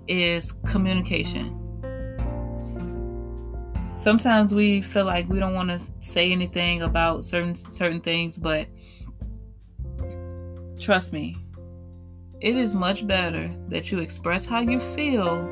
is 0.07 0.53
communication. 0.67 1.61
Sometimes 3.97 4.55
we 4.55 4.83
feel 4.83 5.07
like 5.07 5.29
we 5.29 5.39
don't 5.39 5.55
want 5.55 5.71
to 5.71 5.81
say 6.01 6.31
anything 6.31 6.83
about 6.83 7.25
certain 7.25 7.57
certain 7.57 8.01
things, 8.01 8.37
but 8.37 8.67
trust 10.79 11.13
me, 11.13 11.39
it 12.45 12.57
is 12.57 12.75
much 12.75 13.07
better 13.07 13.51
that 13.69 13.91
you 13.91 14.01
express 14.01 14.45
how 14.45 14.61
you 14.61 14.79
feel 14.79 15.49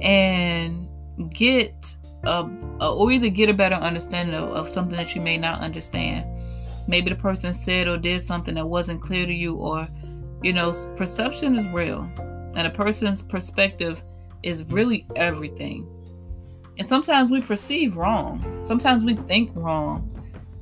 and 0.00 0.88
get 1.34 1.94
a, 2.24 2.48
a 2.80 2.90
or 2.90 3.12
either 3.12 3.28
get 3.28 3.50
a 3.50 3.54
better 3.54 3.74
understanding 3.74 4.34
of, 4.34 4.48
of 4.52 4.68
something 4.70 4.96
that 4.96 5.14
you 5.14 5.20
may 5.20 5.36
not 5.36 5.60
understand. 5.60 6.24
Maybe 6.88 7.10
the 7.10 7.16
person 7.16 7.52
said 7.52 7.88
or 7.88 7.98
did 7.98 8.22
something 8.22 8.54
that 8.54 8.66
wasn't 8.66 9.02
clear 9.02 9.26
to 9.26 9.34
you 9.34 9.56
or 9.56 9.86
you 10.42 10.54
know 10.54 10.72
perception 10.96 11.56
is 11.56 11.68
real 11.68 12.10
and 12.56 12.66
a 12.66 12.70
person's 12.70 13.20
perspective 13.20 14.02
is 14.42 14.64
really 14.72 15.06
everything. 15.14 15.86
And 16.78 16.86
sometimes 16.86 17.30
we 17.30 17.42
perceive 17.42 17.98
wrong. 17.98 18.62
Sometimes 18.64 19.04
we 19.04 19.14
think 19.14 19.50
wrong 19.54 20.08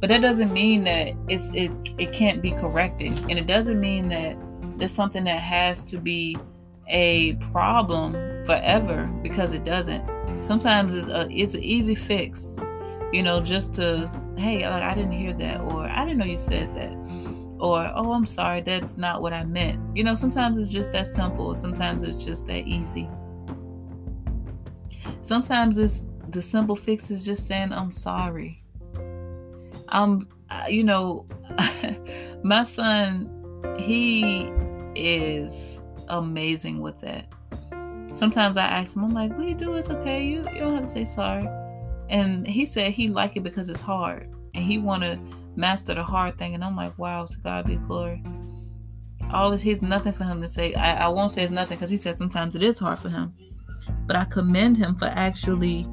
but 0.00 0.08
that 0.08 0.22
doesn't 0.22 0.52
mean 0.52 0.82
that 0.84 1.12
it's 1.28 1.50
it 1.54 1.70
it 1.98 2.12
can't 2.12 2.42
be 2.42 2.50
corrected. 2.50 3.20
And 3.28 3.38
it 3.38 3.46
doesn't 3.46 3.78
mean 3.78 4.08
that 4.08 4.36
there's 4.80 4.92
something 4.92 5.24
that 5.24 5.38
has 5.38 5.84
to 5.90 5.98
be 5.98 6.36
a 6.88 7.34
problem 7.52 8.12
forever 8.44 9.06
because 9.22 9.52
it 9.52 9.64
doesn't 9.64 10.02
sometimes 10.42 10.94
it's 10.94 11.06
a 11.06 11.28
it's 11.30 11.54
an 11.54 11.62
easy 11.62 11.94
fix 11.94 12.56
you 13.12 13.22
know 13.22 13.40
just 13.40 13.72
to 13.74 14.10
hey, 14.40 14.68
like, 14.68 14.82
I 14.82 14.94
didn't 14.94 15.12
hear 15.12 15.34
that, 15.34 15.60
or 15.60 15.82
I 15.82 16.04
didn't 16.04 16.18
know 16.18 16.24
you 16.24 16.38
said 16.38 16.74
that, 16.74 16.92
or 17.60 17.90
oh, 17.94 18.12
I'm 18.12 18.26
sorry, 18.26 18.62
that's 18.62 18.96
not 18.96 19.20
what 19.20 19.32
I 19.32 19.44
meant. 19.44 19.96
You 19.96 20.02
know, 20.02 20.14
sometimes 20.14 20.58
it's 20.58 20.70
just 20.70 20.92
that 20.92 21.06
simple, 21.06 21.54
sometimes 21.54 22.02
it's 22.02 22.24
just 22.24 22.46
that 22.46 22.66
easy. 22.66 23.08
Sometimes 25.22 25.76
it's 25.78 26.06
the 26.30 26.40
simple 26.40 26.74
fix 26.74 27.10
is 27.10 27.24
just 27.24 27.46
saying, 27.46 27.72
I'm 27.72 27.92
sorry. 27.92 28.62
Um, 29.90 30.28
you 30.68 30.84
know, 30.84 31.26
my 32.42 32.62
son, 32.62 33.28
he 33.78 34.50
is 34.94 35.82
amazing 36.08 36.80
with 36.80 37.00
that. 37.00 37.26
Sometimes 38.12 38.56
I 38.56 38.64
ask 38.64 38.96
him, 38.96 39.04
I'm 39.04 39.14
like, 39.14 39.30
what 39.30 39.40
do 39.40 39.48
you 39.48 39.54
do? 39.54 39.74
It's 39.74 39.90
okay. 39.90 40.24
You, 40.24 40.38
you 40.52 40.58
don't 40.58 40.74
have 40.74 40.84
to 40.84 40.88
say 40.88 41.04
sorry. 41.04 41.48
And 42.08 42.46
he 42.46 42.66
said 42.66 42.90
he 42.90 43.08
like 43.08 43.36
it 43.36 43.42
because 43.42 43.68
it's 43.68 43.80
hard 43.80 44.28
and 44.54 44.64
he 44.64 44.78
want 44.78 45.02
to 45.04 45.18
master 45.54 45.94
the 45.94 46.02
hard 46.02 46.36
thing. 46.36 46.54
And 46.54 46.64
I'm 46.64 46.74
like, 46.74 46.98
wow, 46.98 47.26
to 47.26 47.38
God 47.38 47.66
be 47.66 47.76
glory. 47.76 48.22
All 49.32 49.50
this, 49.50 49.62
he's 49.62 49.82
nothing 49.82 50.12
for 50.12 50.24
him 50.24 50.40
to 50.40 50.48
say. 50.48 50.74
I, 50.74 51.06
I 51.06 51.08
won't 51.08 51.30
say 51.30 51.44
it's 51.44 51.52
nothing 51.52 51.76
because 51.76 51.90
he 51.90 51.96
said 51.96 52.16
sometimes 52.16 52.56
it 52.56 52.64
is 52.64 52.80
hard 52.80 52.98
for 52.98 53.08
him. 53.08 53.32
But 54.06 54.16
I 54.16 54.24
commend 54.24 54.76
him 54.76 54.96
for 54.96 55.06
actually, 55.06 55.86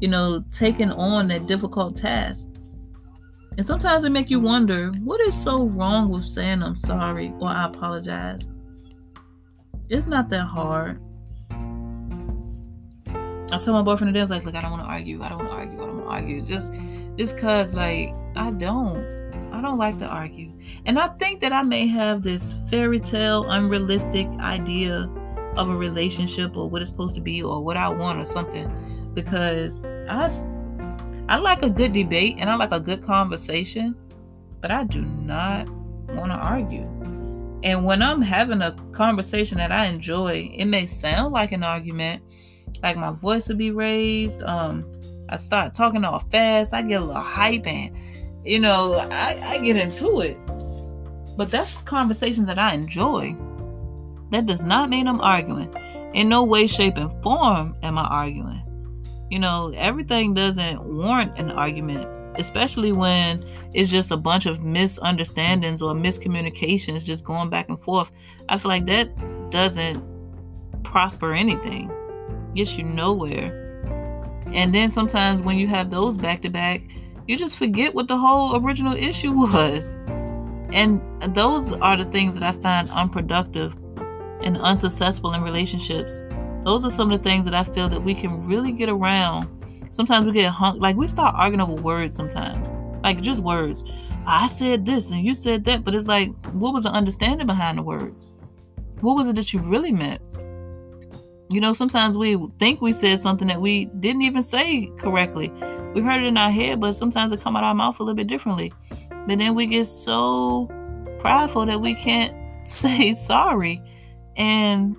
you 0.00 0.08
know, 0.08 0.44
taking 0.50 0.90
on 0.90 1.28
that 1.28 1.46
difficult 1.46 1.94
task. 1.94 2.48
And 3.60 3.66
sometimes 3.66 4.04
it 4.04 4.10
make 4.10 4.30
you 4.30 4.40
wonder, 4.40 4.90
what 5.04 5.20
is 5.20 5.34
so 5.34 5.64
wrong 5.64 6.08
with 6.08 6.24
saying 6.24 6.62
I'm 6.62 6.74
sorry 6.74 7.30
or 7.40 7.48
I 7.48 7.66
apologize? 7.66 8.48
It's 9.90 10.06
not 10.06 10.30
that 10.30 10.46
hard. 10.46 10.98
I 13.52 13.58
told 13.58 13.76
my 13.76 13.82
boyfriend 13.82 14.14
today, 14.14 14.20
I 14.20 14.22
was 14.22 14.30
like, 14.30 14.46
look, 14.46 14.54
I 14.54 14.62
don't 14.62 14.70
want 14.70 14.84
to 14.84 14.88
argue. 14.88 15.22
I 15.22 15.28
don't 15.28 15.40
want 15.40 15.50
to 15.50 15.56
argue. 15.56 15.74
I 15.74 15.84
don't 15.84 15.96
want 15.96 16.06
to 16.06 16.10
argue. 16.10 16.46
Just, 16.46 16.72
just 17.18 17.36
cause 17.36 17.74
like 17.74 18.14
I 18.34 18.50
don't. 18.50 19.04
I 19.52 19.60
don't 19.60 19.76
like 19.76 19.98
to 19.98 20.06
argue. 20.06 20.58
And 20.86 20.98
I 20.98 21.08
think 21.18 21.42
that 21.42 21.52
I 21.52 21.62
may 21.62 21.86
have 21.86 22.22
this 22.22 22.54
fairy 22.70 22.98
tale, 22.98 23.44
unrealistic 23.50 24.26
idea 24.40 25.02
of 25.58 25.68
a 25.68 25.76
relationship 25.76 26.56
or 26.56 26.70
what 26.70 26.80
it's 26.80 26.90
supposed 26.90 27.14
to 27.16 27.20
be 27.20 27.42
or 27.42 27.62
what 27.62 27.76
I 27.76 27.90
want 27.90 28.20
or 28.20 28.24
something. 28.24 29.12
Because 29.12 29.84
I 30.08 30.30
I 31.30 31.36
like 31.36 31.62
a 31.62 31.70
good 31.70 31.92
debate 31.92 32.38
and 32.40 32.50
I 32.50 32.56
like 32.56 32.72
a 32.72 32.80
good 32.80 33.02
conversation, 33.02 33.94
but 34.60 34.72
I 34.72 34.82
do 34.82 35.02
not 35.02 35.68
want 36.08 36.32
to 36.32 36.36
argue. 36.36 36.82
And 37.62 37.84
when 37.84 38.02
I'm 38.02 38.20
having 38.20 38.60
a 38.62 38.72
conversation 38.90 39.58
that 39.58 39.70
I 39.70 39.86
enjoy, 39.86 40.50
it 40.52 40.64
may 40.64 40.86
sound 40.86 41.32
like 41.32 41.52
an 41.52 41.62
argument, 41.62 42.20
like 42.82 42.96
my 42.96 43.12
voice 43.12 43.48
will 43.48 43.54
be 43.54 43.70
raised. 43.70 44.42
Um, 44.42 44.90
I 45.28 45.36
start 45.36 45.72
talking 45.72 46.04
all 46.04 46.18
fast. 46.18 46.74
I 46.74 46.82
get 46.82 47.00
a 47.00 47.04
little 47.04 47.22
hype 47.22 47.64
and, 47.64 47.96
you 48.44 48.58
know, 48.58 48.94
I, 48.94 49.40
I 49.40 49.58
get 49.64 49.76
into 49.76 50.22
it. 50.22 50.36
But 51.36 51.52
that's 51.52 51.78
a 51.78 51.84
conversation 51.84 52.44
that 52.46 52.58
I 52.58 52.74
enjoy. 52.74 53.36
That 54.32 54.46
does 54.46 54.64
not 54.64 54.90
mean 54.90 55.06
I'm 55.06 55.20
arguing. 55.20 55.72
In 56.12 56.28
no 56.28 56.42
way, 56.42 56.66
shape, 56.66 56.96
and 56.96 57.22
form 57.22 57.76
am 57.84 57.98
I 57.98 58.04
arguing. 58.04 58.64
You 59.30 59.38
know, 59.38 59.72
everything 59.76 60.34
doesn't 60.34 60.84
warrant 60.84 61.38
an 61.38 61.50
argument, 61.52 62.08
especially 62.38 62.92
when 62.92 63.44
it's 63.72 63.88
just 63.88 64.10
a 64.10 64.16
bunch 64.16 64.46
of 64.46 64.62
misunderstandings 64.62 65.82
or 65.82 65.94
miscommunications 65.94 67.04
just 67.04 67.24
going 67.24 67.48
back 67.48 67.68
and 67.68 67.80
forth. 67.80 68.10
I 68.48 68.58
feel 68.58 68.70
like 68.70 68.86
that 68.86 69.10
doesn't 69.50 70.04
prosper 70.82 71.32
anything 71.32 71.90
gets 72.54 72.76
you 72.76 72.84
nowhere. 72.84 73.56
And 74.52 74.74
then 74.74 74.88
sometimes 74.88 75.42
when 75.42 75.58
you 75.58 75.68
have 75.68 75.90
those 75.90 76.16
back 76.16 76.42
to 76.42 76.50
back, 76.50 76.82
you 77.26 77.36
just 77.36 77.56
forget 77.56 77.94
what 77.94 78.08
the 78.08 78.18
whole 78.18 78.56
original 78.64 78.94
issue 78.94 79.32
was. 79.34 79.92
And 80.72 81.00
those 81.34 81.72
are 81.74 81.96
the 81.96 82.04
things 82.06 82.38
that 82.38 82.42
I 82.42 82.60
find 82.60 82.90
unproductive 82.90 83.76
and 84.42 84.56
unsuccessful 84.56 85.32
in 85.34 85.42
relationships. 85.42 86.24
Those 86.62 86.84
are 86.84 86.90
some 86.90 87.10
of 87.10 87.22
the 87.22 87.28
things 87.28 87.44
that 87.46 87.54
I 87.54 87.64
feel 87.64 87.88
that 87.88 88.02
we 88.02 88.14
can 88.14 88.46
really 88.46 88.72
get 88.72 88.88
around. 88.88 89.48
Sometimes 89.92 90.26
we 90.26 90.32
get 90.32 90.50
hung, 90.50 90.78
like 90.78 90.96
we 90.96 91.08
start 91.08 91.34
arguing 91.36 91.60
over 91.60 91.80
words 91.80 92.14
sometimes, 92.14 92.74
like 93.02 93.20
just 93.20 93.42
words. 93.42 93.82
I 94.26 94.46
said 94.46 94.84
this 94.84 95.10
and 95.10 95.24
you 95.24 95.34
said 95.34 95.64
that, 95.64 95.84
but 95.84 95.94
it's 95.94 96.06
like, 96.06 96.30
what 96.52 96.74
was 96.74 96.84
the 96.84 96.90
understanding 96.90 97.46
behind 97.46 97.78
the 97.78 97.82
words? 97.82 98.26
What 99.00 99.16
was 99.16 99.28
it 99.28 99.36
that 99.36 99.52
you 99.52 99.60
really 99.60 99.92
meant? 99.92 100.20
You 101.48 101.60
know, 101.60 101.72
sometimes 101.72 102.16
we 102.16 102.36
think 102.58 102.80
we 102.80 102.92
said 102.92 103.18
something 103.18 103.48
that 103.48 103.60
we 103.60 103.86
didn't 103.86 104.22
even 104.22 104.42
say 104.42 104.92
correctly. 104.98 105.48
We 105.94 106.02
heard 106.02 106.22
it 106.22 106.26
in 106.26 106.36
our 106.36 106.50
head, 106.50 106.78
but 106.80 106.92
sometimes 106.92 107.32
it 107.32 107.40
come 107.40 107.56
out 107.56 107.64
our 107.64 107.74
mouth 107.74 107.98
a 107.98 108.04
little 108.04 108.14
bit 108.14 108.28
differently. 108.28 108.72
But 109.26 109.38
then 109.38 109.54
we 109.54 109.66
get 109.66 109.86
so 109.86 110.68
prideful 111.18 111.66
that 111.66 111.80
we 111.80 111.94
can't 111.94 112.34
say 112.68 113.14
sorry. 113.14 113.82
And 114.36 114.96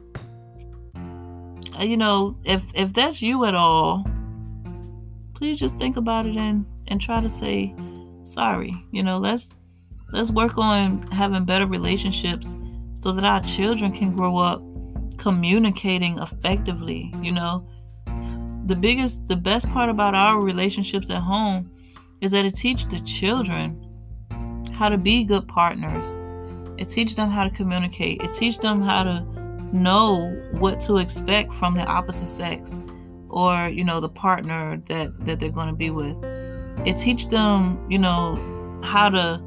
Uh, 1.79 1.83
you 1.83 1.97
know, 1.97 2.37
if 2.43 2.63
if 2.73 2.93
that's 2.93 3.21
you 3.21 3.45
at 3.45 3.55
all, 3.55 4.05
please 5.33 5.59
just 5.59 5.77
think 5.77 5.97
about 5.97 6.25
it 6.25 6.37
and 6.37 6.65
and 6.87 6.99
try 6.99 7.21
to 7.21 7.29
say 7.29 7.73
sorry. 8.23 8.73
You 8.91 9.03
know, 9.03 9.17
let's 9.17 9.55
let's 10.11 10.31
work 10.31 10.57
on 10.57 11.03
having 11.07 11.45
better 11.45 11.65
relationships 11.65 12.55
so 12.95 13.11
that 13.11 13.23
our 13.23 13.41
children 13.41 13.91
can 13.91 14.15
grow 14.15 14.37
up 14.37 14.61
communicating 15.17 16.17
effectively 16.17 17.13
you 17.21 17.31
know 17.31 17.67
the 18.65 18.75
biggest 18.75 19.27
the 19.27 19.35
best 19.35 19.69
part 19.69 19.89
about 19.89 20.15
our 20.15 20.41
relationships 20.41 21.09
at 21.09 21.21
home 21.21 21.69
is 22.21 22.31
that 22.31 22.45
it 22.45 22.55
teaches 22.55 22.87
the 22.87 22.99
children 23.01 23.77
how 24.73 24.89
to 24.89 24.97
be 24.97 25.23
good 25.23 25.47
partners 25.47 26.15
it 26.79 26.87
teaches 26.87 27.15
them 27.15 27.29
how 27.29 27.43
to 27.43 27.51
communicate 27.51 28.21
it 28.23 28.33
teaches 28.33 28.59
them 28.61 28.81
how 28.81 29.03
to 29.03 29.23
know 29.73 30.29
what 30.53 30.79
to 30.79 30.97
expect 30.97 31.53
from 31.53 31.75
the 31.75 31.85
opposite 31.85 32.27
sex 32.27 32.79
or 33.29 33.67
you 33.67 33.83
know 33.83 33.99
the 33.99 34.09
partner 34.09 34.81
that 34.87 35.25
that 35.25 35.39
they're 35.39 35.49
going 35.49 35.69
to 35.69 35.73
be 35.73 35.89
with 35.89 36.17
it 36.85 36.97
teaches 36.97 37.27
them 37.29 37.79
you 37.89 37.97
know 37.97 38.79
how 38.83 39.09
to 39.09 39.41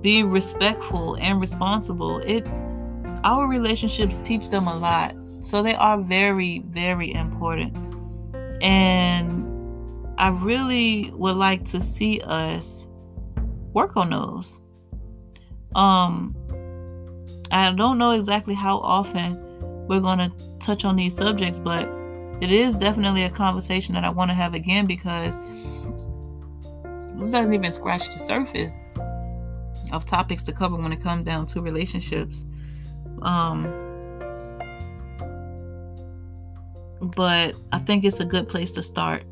be 0.00 0.22
respectful 0.22 1.14
and 1.16 1.40
responsible 1.40 2.18
it 2.18 2.46
our 3.26 3.48
relationships 3.48 4.20
teach 4.20 4.50
them 4.50 4.68
a 4.68 4.76
lot. 4.76 5.14
So 5.40 5.62
they 5.62 5.74
are 5.74 5.98
very, 5.98 6.60
very 6.60 7.12
important. 7.12 7.76
And 8.62 9.44
I 10.16 10.28
really 10.28 11.10
would 11.12 11.36
like 11.36 11.64
to 11.66 11.80
see 11.80 12.20
us 12.20 12.86
work 13.72 13.96
on 13.96 14.10
those. 14.10 14.60
Um, 15.74 16.36
I 17.50 17.72
don't 17.72 17.98
know 17.98 18.12
exactly 18.12 18.54
how 18.54 18.78
often 18.78 19.38
we're 19.86 20.00
going 20.00 20.18
to 20.18 20.32
touch 20.58 20.84
on 20.84 20.96
these 20.96 21.16
subjects, 21.16 21.58
but 21.58 21.88
it 22.40 22.50
is 22.50 22.76
definitely 22.76 23.22
a 23.22 23.30
conversation 23.30 23.94
that 23.94 24.04
I 24.04 24.10
want 24.10 24.30
to 24.30 24.34
have 24.34 24.54
again 24.54 24.86
because 24.86 25.38
this 27.18 27.30
doesn't 27.32 27.52
even 27.52 27.72
scratch 27.72 28.06
the 28.12 28.18
surface 28.18 28.88
of 29.92 30.04
topics 30.04 30.42
to 30.44 30.52
cover 30.52 30.76
when 30.76 30.92
it 30.92 31.00
comes 31.00 31.24
down 31.24 31.46
to 31.46 31.60
relationships. 31.60 32.44
Um, 33.22 33.64
but 37.00 37.54
I 37.72 37.78
think 37.78 38.04
it's 38.04 38.20
a 38.20 38.24
good 38.24 38.48
place 38.48 38.72
to 38.72 38.82
start. 38.82 39.24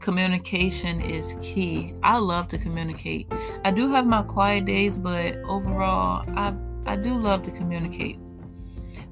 Communication 0.00 1.00
is 1.00 1.36
key. 1.42 1.94
I 2.02 2.18
love 2.18 2.48
to 2.48 2.58
communicate. 2.58 3.30
I 3.64 3.70
do 3.70 3.88
have 3.90 4.06
my 4.06 4.22
quiet 4.22 4.64
days, 4.64 4.98
but 4.98 5.36
overall, 5.44 6.24
I 6.36 6.54
I 6.86 6.96
do 6.96 7.16
love 7.16 7.42
to 7.44 7.50
communicate. 7.50 8.18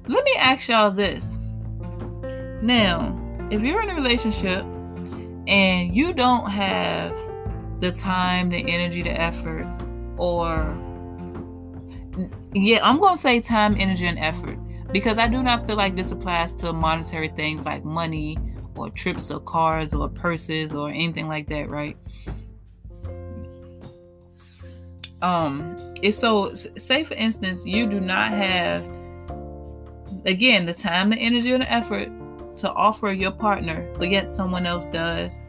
Let 0.07 0.23
me 0.23 0.35
ask 0.39 0.69
y'all 0.69 0.91
this. 0.91 1.37
Now, 2.61 3.17
if 3.49 3.61
you're 3.61 3.81
in 3.81 3.89
a 3.89 3.95
relationship 3.95 4.63
and 5.47 5.95
you 5.95 6.13
don't 6.13 6.49
have 6.49 7.15
the 7.79 7.91
time, 7.91 8.49
the 8.49 8.63
energy, 8.71 9.01
the 9.01 9.19
effort, 9.19 9.67
or 10.17 10.77
yeah, 12.53 12.79
I'm 12.83 12.99
going 12.99 13.15
to 13.15 13.21
say 13.21 13.39
time, 13.39 13.75
energy, 13.79 14.05
and 14.05 14.19
effort 14.19 14.57
because 14.91 15.17
I 15.17 15.27
do 15.27 15.41
not 15.41 15.65
feel 15.65 15.77
like 15.77 15.95
this 15.95 16.11
applies 16.11 16.53
to 16.55 16.73
monetary 16.73 17.29
things 17.29 17.65
like 17.65 17.85
money 17.85 18.37
or 18.75 18.89
trips 18.89 19.31
or 19.31 19.39
cars 19.39 19.93
or 19.93 20.09
purses 20.09 20.73
or 20.73 20.89
anything 20.89 21.27
like 21.27 21.47
that, 21.47 21.69
right? 21.69 21.97
Um, 25.21 25.75
it's 26.01 26.17
so 26.17 26.53
say 26.53 27.03
for 27.03 27.13
instance, 27.15 27.65
you 27.65 27.87
do 27.87 27.99
not 27.99 28.29
have 28.29 28.83
again 30.25 30.65
the 30.65 30.73
time, 30.73 31.09
the 31.09 31.17
energy, 31.17 31.51
and 31.51 31.63
the 31.63 31.71
effort 31.71 32.09
to 32.57 32.71
offer 32.73 33.11
your 33.11 33.31
partner, 33.31 33.91
but 33.97 34.09
yet 34.09 34.31
someone 34.31 34.65
else 34.65 34.87
does. 34.87 35.39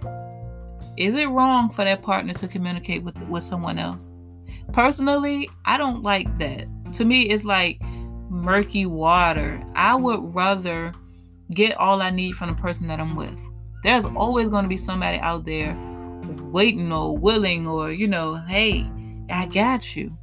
Is 0.96 1.14
it 1.14 1.26
wrong 1.26 1.70
for 1.70 1.84
that 1.84 2.02
partner 2.02 2.34
to 2.34 2.48
communicate 2.48 3.02
with 3.02 3.16
with 3.28 3.42
someone 3.42 3.78
else? 3.78 4.12
Personally, 4.72 5.48
I 5.64 5.78
don't 5.78 6.02
like 6.02 6.38
that. 6.38 6.66
To 6.94 7.04
me, 7.04 7.22
it's 7.22 7.44
like 7.44 7.80
murky 8.30 8.86
water. 8.86 9.62
I 9.74 9.94
would 9.94 10.34
rather 10.34 10.92
get 11.54 11.76
all 11.76 12.00
I 12.00 12.10
need 12.10 12.32
from 12.32 12.48
the 12.50 12.60
person 12.60 12.88
that 12.88 13.00
I'm 13.00 13.14
with. 13.14 13.38
There's 13.82 14.04
always 14.04 14.48
going 14.48 14.62
to 14.62 14.68
be 14.68 14.76
somebody 14.76 15.18
out 15.18 15.44
there 15.44 15.76
waiting 16.50 16.92
or 16.92 17.18
willing 17.18 17.66
or, 17.66 17.90
you 17.92 18.06
know, 18.06 18.36
hey, 18.36 18.90
I 19.30 19.46
got 19.46 19.96
you. 19.96 20.16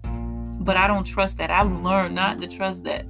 But 0.62 0.78
I 0.78 0.88
don't 0.88 1.06
trust 1.06 1.38
that. 1.38 1.52
I've 1.52 1.72
learned 1.72 2.16
not 2.16 2.40
to 2.42 2.48
trust 2.48 2.84
that. 2.84 3.06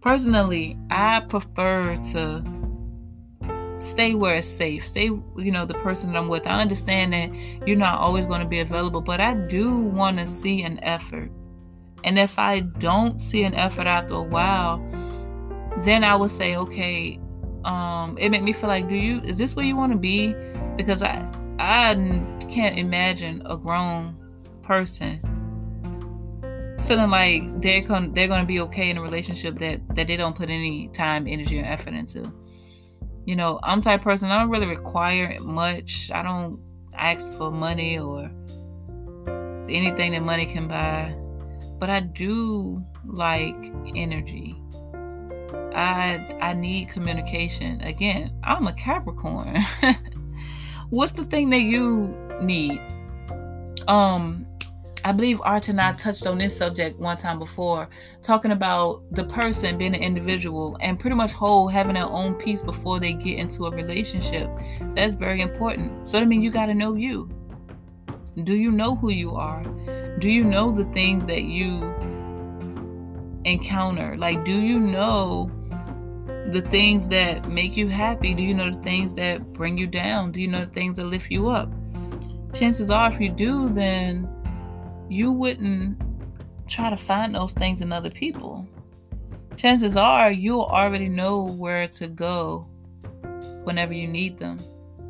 Personally, 0.00 0.78
I 0.90 1.20
prefer 1.20 1.96
to 2.12 2.44
stay 3.78 4.14
where 4.14 4.36
it's 4.36 4.46
safe. 4.46 4.86
Stay, 4.86 5.04
you 5.04 5.50
know, 5.50 5.66
the 5.66 5.74
person 5.74 6.12
that 6.12 6.18
I'm 6.18 6.28
with. 6.28 6.46
I 6.46 6.60
understand 6.60 7.12
that 7.12 7.30
you're 7.66 7.76
not 7.76 8.00
always 8.00 8.26
going 8.26 8.40
to 8.40 8.46
be 8.46 8.60
available, 8.60 9.00
but 9.00 9.20
I 9.20 9.34
do 9.34 9.76
want 9.78 10.18
to 10.18 10.26
see 10.26 10.62
an 10.62 10.82
effort. 10.82 11.30
And 12.04 12.18
if 12.18 12.38
I 12.38 12.60
don't 12.60 13.20
see 13.20 13.42
an 13.42 13.54
effort 13.54 13.86
after 13.86 14.14
a 14.14 14.22
while, 14.22 14.78
then 15.78 16.04
I 16.04 16.16
would 16.16 16.30
say, 16.30 16.56
okay, 16.56 17.18
um, 17.64 18.16
it 18.18 18.30
made 18.30 18.42
me 18.42 18.52
feel 18.52 18.68
like, 18.68 18.88
do 18.88 18.94
you 18.94 19.20
is 19.22 19.38
this 19.38 19.56
where 19.56 19.64
you 19.64 19.76
want 19.76 19.92
to 19.92 19.98
be? 19.98 20.34
Because 20.76 21.02
I 21.02 21.28
I 21.58 21.94
can't 22.48 22.78
imagine 22.78 23.42
a 23.46 23.56
grown 23.56 24.16
person 24.66 25.20
feeling 26.82 27.10
like 27.10 27.60
they're 27.60 27.82
con- 27.82 28.12
they're 28.12 28.28
going 28.28 28.40
to 28.40 28.46
be 28.46 28.60
okay 28.60 28.90
in 28.90 28.98
a 28.98 29.02
relationship 29.02 29.58
that 29.58 29.80
that 29.96 30.06
they 30.06 30.16
don't 30.16 30.36
put 30.36 30.50
any 30.50 30.88
time, 30.88 31.26
energy, 31.26 31.60
or 31.60 31.64
effort 31.64 31.94
into. 31.94 32.32
You 33.24 33.34
know, 33.34 33.58
I'm 33.62 33.80
type 33.80 34.02
person. 34.02 34.30
I 34.30 34.38
don't 34.38 34.50
really 34.50 34.68
require 34.68 35.36
much. 35.40 36.10
I 36.12 36.22
don't 36.22 36.60
ask 36.94 37.32
for 37.32 37.50
money 37.50 37.98
or 37.98 38.30
anything 39.68 40.12
that 40.12 40.22
money 40.22 40.46
can 40.46 40.68
buy 40.68 41.12
but 41.78 41.90
I 41.90 42.00
do 42.00 42.84
like 43.04 43.56
energy. 43.94 44.56
I 45.74 46.24
I 46.40 46.54
need 46.54 46.88
communication. 46.88 47.80
Again, 47.82 48.38
I'm 48.42 48.66
a 48.66 48.72
Capricorn. 48.72 49.58
What's 50.90 51.12
the 51.12 51.24
thing 51.24 51.50
that 51.50 51.62
you 51.62 52.16
need? 52.40 52.80
Um 53.88 54.46
I 55.06 55.12
believe 55.12 55.40
Art 55.44 55.68
and 55.68 55.80
I 55.80 55.92
touched 55.92 56.26
on 56.26 56.36
this 56.36 56.56
subject 56.56 56.98
one 56.98 57.16
time 57.16 57.38
before, 57.38 57.88
talking 58.22 58.50
about 58.50 59.04
the 59.12 59.22
person 59.22 59.78
being 59.78 59.94
an 59.94 60.02
individual 60.02 60.76
and 60.80 60.98
pretty 60.98 61.14
much 61.14 61.30
whole, 61.30 61.68
having 61.68 61.94
their 61.94 62.08
own 62.08 62.34
peace 62.34 62.60
before 62.60 62.98
they 62.98 63.12
get 63.12 63.38
into 63.38 63.66
a 63.66 63.70
relationship. 63.70 64.50
That's 64.96 65.14
very 65.14 65.42
important. 65.42 66.08
So 66.08 66.18
that 66.18 66.26
means 66.26 66.42
you 66.42 66.50
got 66.50 66.66
to 66.66 66.74
know 66.74 66.94
you. 66.94 67.30
Do 68.42 68.56
you 68.56 68.72
know 68.72 68.96
who 68.96 69.10
you 69.10 69.36
are? 69.36 69.62
Do 70.18 70.28
you 70.28 70.42
know 70.42 70.72
the 70.72 70.86
things 70.86 71.24
that 71.26 71.44
you 71.44 71.84
encounter? 73.44 74.16
Like, 74.16 74.44
do 74.44 74.60
you 74.60 74.80
know 74.80 75.52
the 76.50 76.62
things 76.62 77.06
that 77.10 77.48
make 77.48 77.76
you 77.76 77.86
happy? 77.86 78.34
Do 78.34 78.42
you 78.42 78.54
know 78.54 78.72
the 78.72 78.82
things 78.82 79.14
that 79.14 79.52
bring 79.52 79.78
you 79.78 79.86
down? 79.86 80.32
Do 80.32 80.40
you 80.40 80.48
know 80.48 80.64
the 80.64 80.72
things 80.72 80.96
that 80.96 81.04
lift 81.04 81.30
you 81.30 81.48
up? 81.48 81.72
Chances 82.52 82.90
are, 82.90 83.08
if 83.08 83.20
you 83.20 83.28
do, 83.28 83.68
then 83.68 84.28
you 85.08 85.32
wouldn't 85.32 86.00
try 86.66 86.90
to 86.90 86.96
find 86.96 87.34
those 87.34 87.52
things 87.52 87.80
in 87.80 87.92
other 87.92 88.10
people. 88.10 88.66
Chances 89.56 89.96
are, 89.96 90.30
you'll 90.30 90.62
already 90.62 91.08
know 91.08 91.44
where 91.44 91.88
to 91.88 92.08
go 92.08 92.66
whenever 93.64 93.94
you 93.94 94.06
need 94.06 94.38
them. 94.38 94.58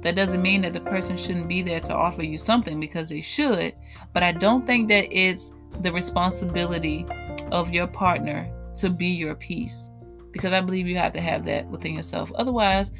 That 0.00 0.14
doesn't 0.14 0.42
mean 0.42 0.62
that 0.62 0.72
the 0.72 0.80
person 0.80 1.16
shouldn't 1.16 1.48
be 1.48 1.62
there 1.62 1.80
to 1.80 1.94
offer 1.94 2.22
you 2.22 2.38
something 2.38 2.78
because 2.78 3.09
they 3.09 3.20
should, 3.20 3.74
but 4.12 4.22
I 4.22 4.32
don't 4.32 4.64
think 4.64 4.88
that 4.88 5.09
it's 5.11 5.52
the 5.80 5.92
responsibility 5.92 7.06
of 7.50 7.72
your 7.72 7.87
partner 7.87 8.48
to 8.76 8.90
be 8.90 9.09
your 9.09 9.35
peace 9.35 9.90
because 10.30 10.52
I 10.52 10.61
believe 10.61 10.87
you 10.87 10.98
have 10.98 11.12
to 11.14 11.20
have 11.20 11.44
that 11.46 11.66
within 11.68 11.94
yourself. 11.94 12.30
Otherwise, 12.35 12.92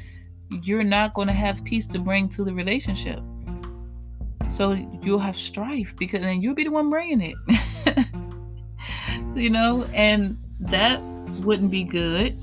you're 0.49 0.83
not 0.83 1.13
going 1.13 1.27
to 1.27 1.33
have 1.33 1.63
peace 1.63 1.85
to 1.87 1.99
bring 1.99 2.27
to 2.29 2.43
the 2.43 2.53
relationship. 2.53 3.21
So 4.49 4.71
you'll 5.01 5.19
have 5.19 5.37
strife 5.37 5.95
because 5.97 6.21
then 6.21 6.41
you'll 6.41 6.55
be 6.55 6.63
the 6.63 6.71
one 6.71 6.89
bringing 6.89 7.21
it. 7.21 8.05
you 9.35 9.49
know, 9.49 9.85
and 9.93 10.37
that 10.61 10.99
wouldn't 11.43 11.71
be 11.71 11.83
good. 11.83 12.39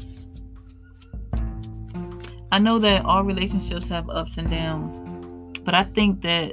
I 2.53 2.59
know 2.59 2.79
that 2.79 3.05
all 3.05 3.25
relationships 3.25 3.89
have 3.89 4.09
ups 4.11 4.39
and 4.39 4.49
downs, 4.51 5.03
but 5.65 5.75
I 5.75 5.85
think 5.85 6.23
that 6.23 6.53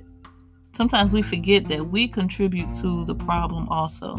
sometimes 0.71 1.11
we 1.11 1.21
forget 1.21 1.67
that 1.67 1.85
we 1.89 2.07
contribute 2.07 2.73
to 2.75 3.05
the 3.05 3.13
problem 3.13 3.69
also. 3.69 4.17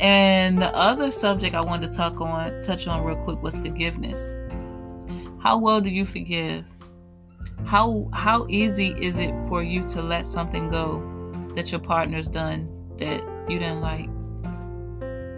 And 0.00 0.60
the 0.60 0.74
other 0.74 1.10
subject 1.10 1.54
I 1.54 1.60
wanted 1.60 1.92
to 1.92 1.96
talk 1.98 2.20
on, 2.20 2.60
touch 2.62 2.86
on 2.86 3.04
real 3.04 3.16
quick 3.16 3.42
was 3.42 3.58
forgiveness. 3.58 4.32
How 5.40 5.58
well 5.58 5.80
do 5.80 5.90
you 5.90 6.04
forgive? 6.04 6.66
How 7.66 8.08
how 8.12 8.46
easy 8.48 8.94
is 9.00 9.18
it 9.18 9.34
for 9.46 9.62
you 9.62 9.84
to 9.88 10.02
let 10.02 10.26
something 10.26 10.68
go 10.68 11.00
that 11.54 11.70
your 11.70 11.80
partner's 11.80 12.28
done 12.28 12.68
that 12.96 13.22
you 13.48 13.58
didn't 13.58 13.80
like? 13.80 14.08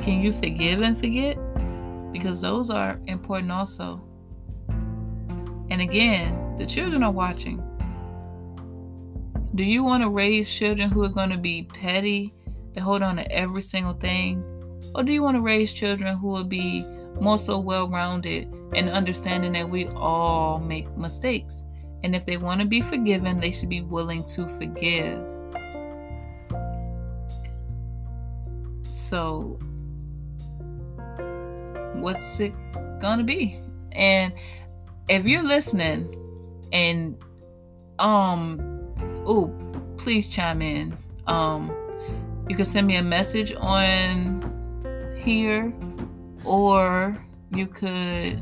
Can 0.02 0.20
you 0.20 0.32
forgive 0.32 0.82
and 0.82 0.98
forget? 0.98 1.38
Because 2.12 2.40
those 2.40 2.70
are 2.70 3.00
important 3.06 3.52
also. 3.52 4.02
And 5.70 5.80
again, 5.80 6.56
the 6.56 6.66
children 6.66 7.02
are 7.02 7.12
watching. 7.12 7.62
Do 9.54 9.64
you 9.64 9.84
want 9.84 10.02
to 10.02 10.08
raise 10.08 10.52
children 10.52 10.90
who 10.90 11.04
are 11.04 11.08
going 11.08 11.30
to 11.30 11.38
be 11.38 11.64
petty, 11.64 12.34
to 12.74 12.80
hold 12.80 13.02
on 13.02 13.16
to 13.16 13.32
every 13.32 13.62
single 13.62 13.92
thing? 13.92 14.42
Or 14.94 15.02
do 15.02 15.12
you 15.12 15.22
want 15.22 15.36
to 15.36 15.40
raise 15.40 15.72
children 15.72 16.16
who 16.16 16.28
will 16.28 16.44
be 16.44 16.84
more 17.20 17.38
so 17.38 17.58
well 17.58 17.88
rounded 17.88 18.52
and 18.74 18.88
understanding 18.90 19.52
that 19.52 19.68
we 19.68 19.88
all 19.88 20.58
make 20.58 20.94
mistakes? 20.96 21.64
And 22.04 22.16
if 22.16 22.24
they 22.26 22.36
want 22.36 22.60
to 22.60 22.66
be 22.66 22.80
forgiven, 22.80 23.38
they 23.38 23.50
should 23.50 23.68
be 23.68 23.82
willing 23.82 24.24
to 24.24 24.46
forgive. 24.58 25.18
So, 28.84 29.58
what's 31.94 32.40
it 32.40 32.52
going 33.00 33.18
to 33.18 33.24
be? 33.24 33.58
And 33.92 34.32
if 35.08 35.26
you're 35.26 35.42
listening 35.42 36.18
and 36.72 37.16
um 37.98 38.58
oh 39.26 39.52
please 39.96 40.28
chime 40.28 40.62
in 40.62 40.96
um 41.26 41.70
you 42.48 42.56
can 42.56 42.64
send 42.64 42.86
me 42.86 42.96
a 42.96 43.02
message 43.02 43.52
on 43.58 44.40
here 45.22 45.72
or 46.44 47.16
you 47.54 47.66
could 47.66 48.40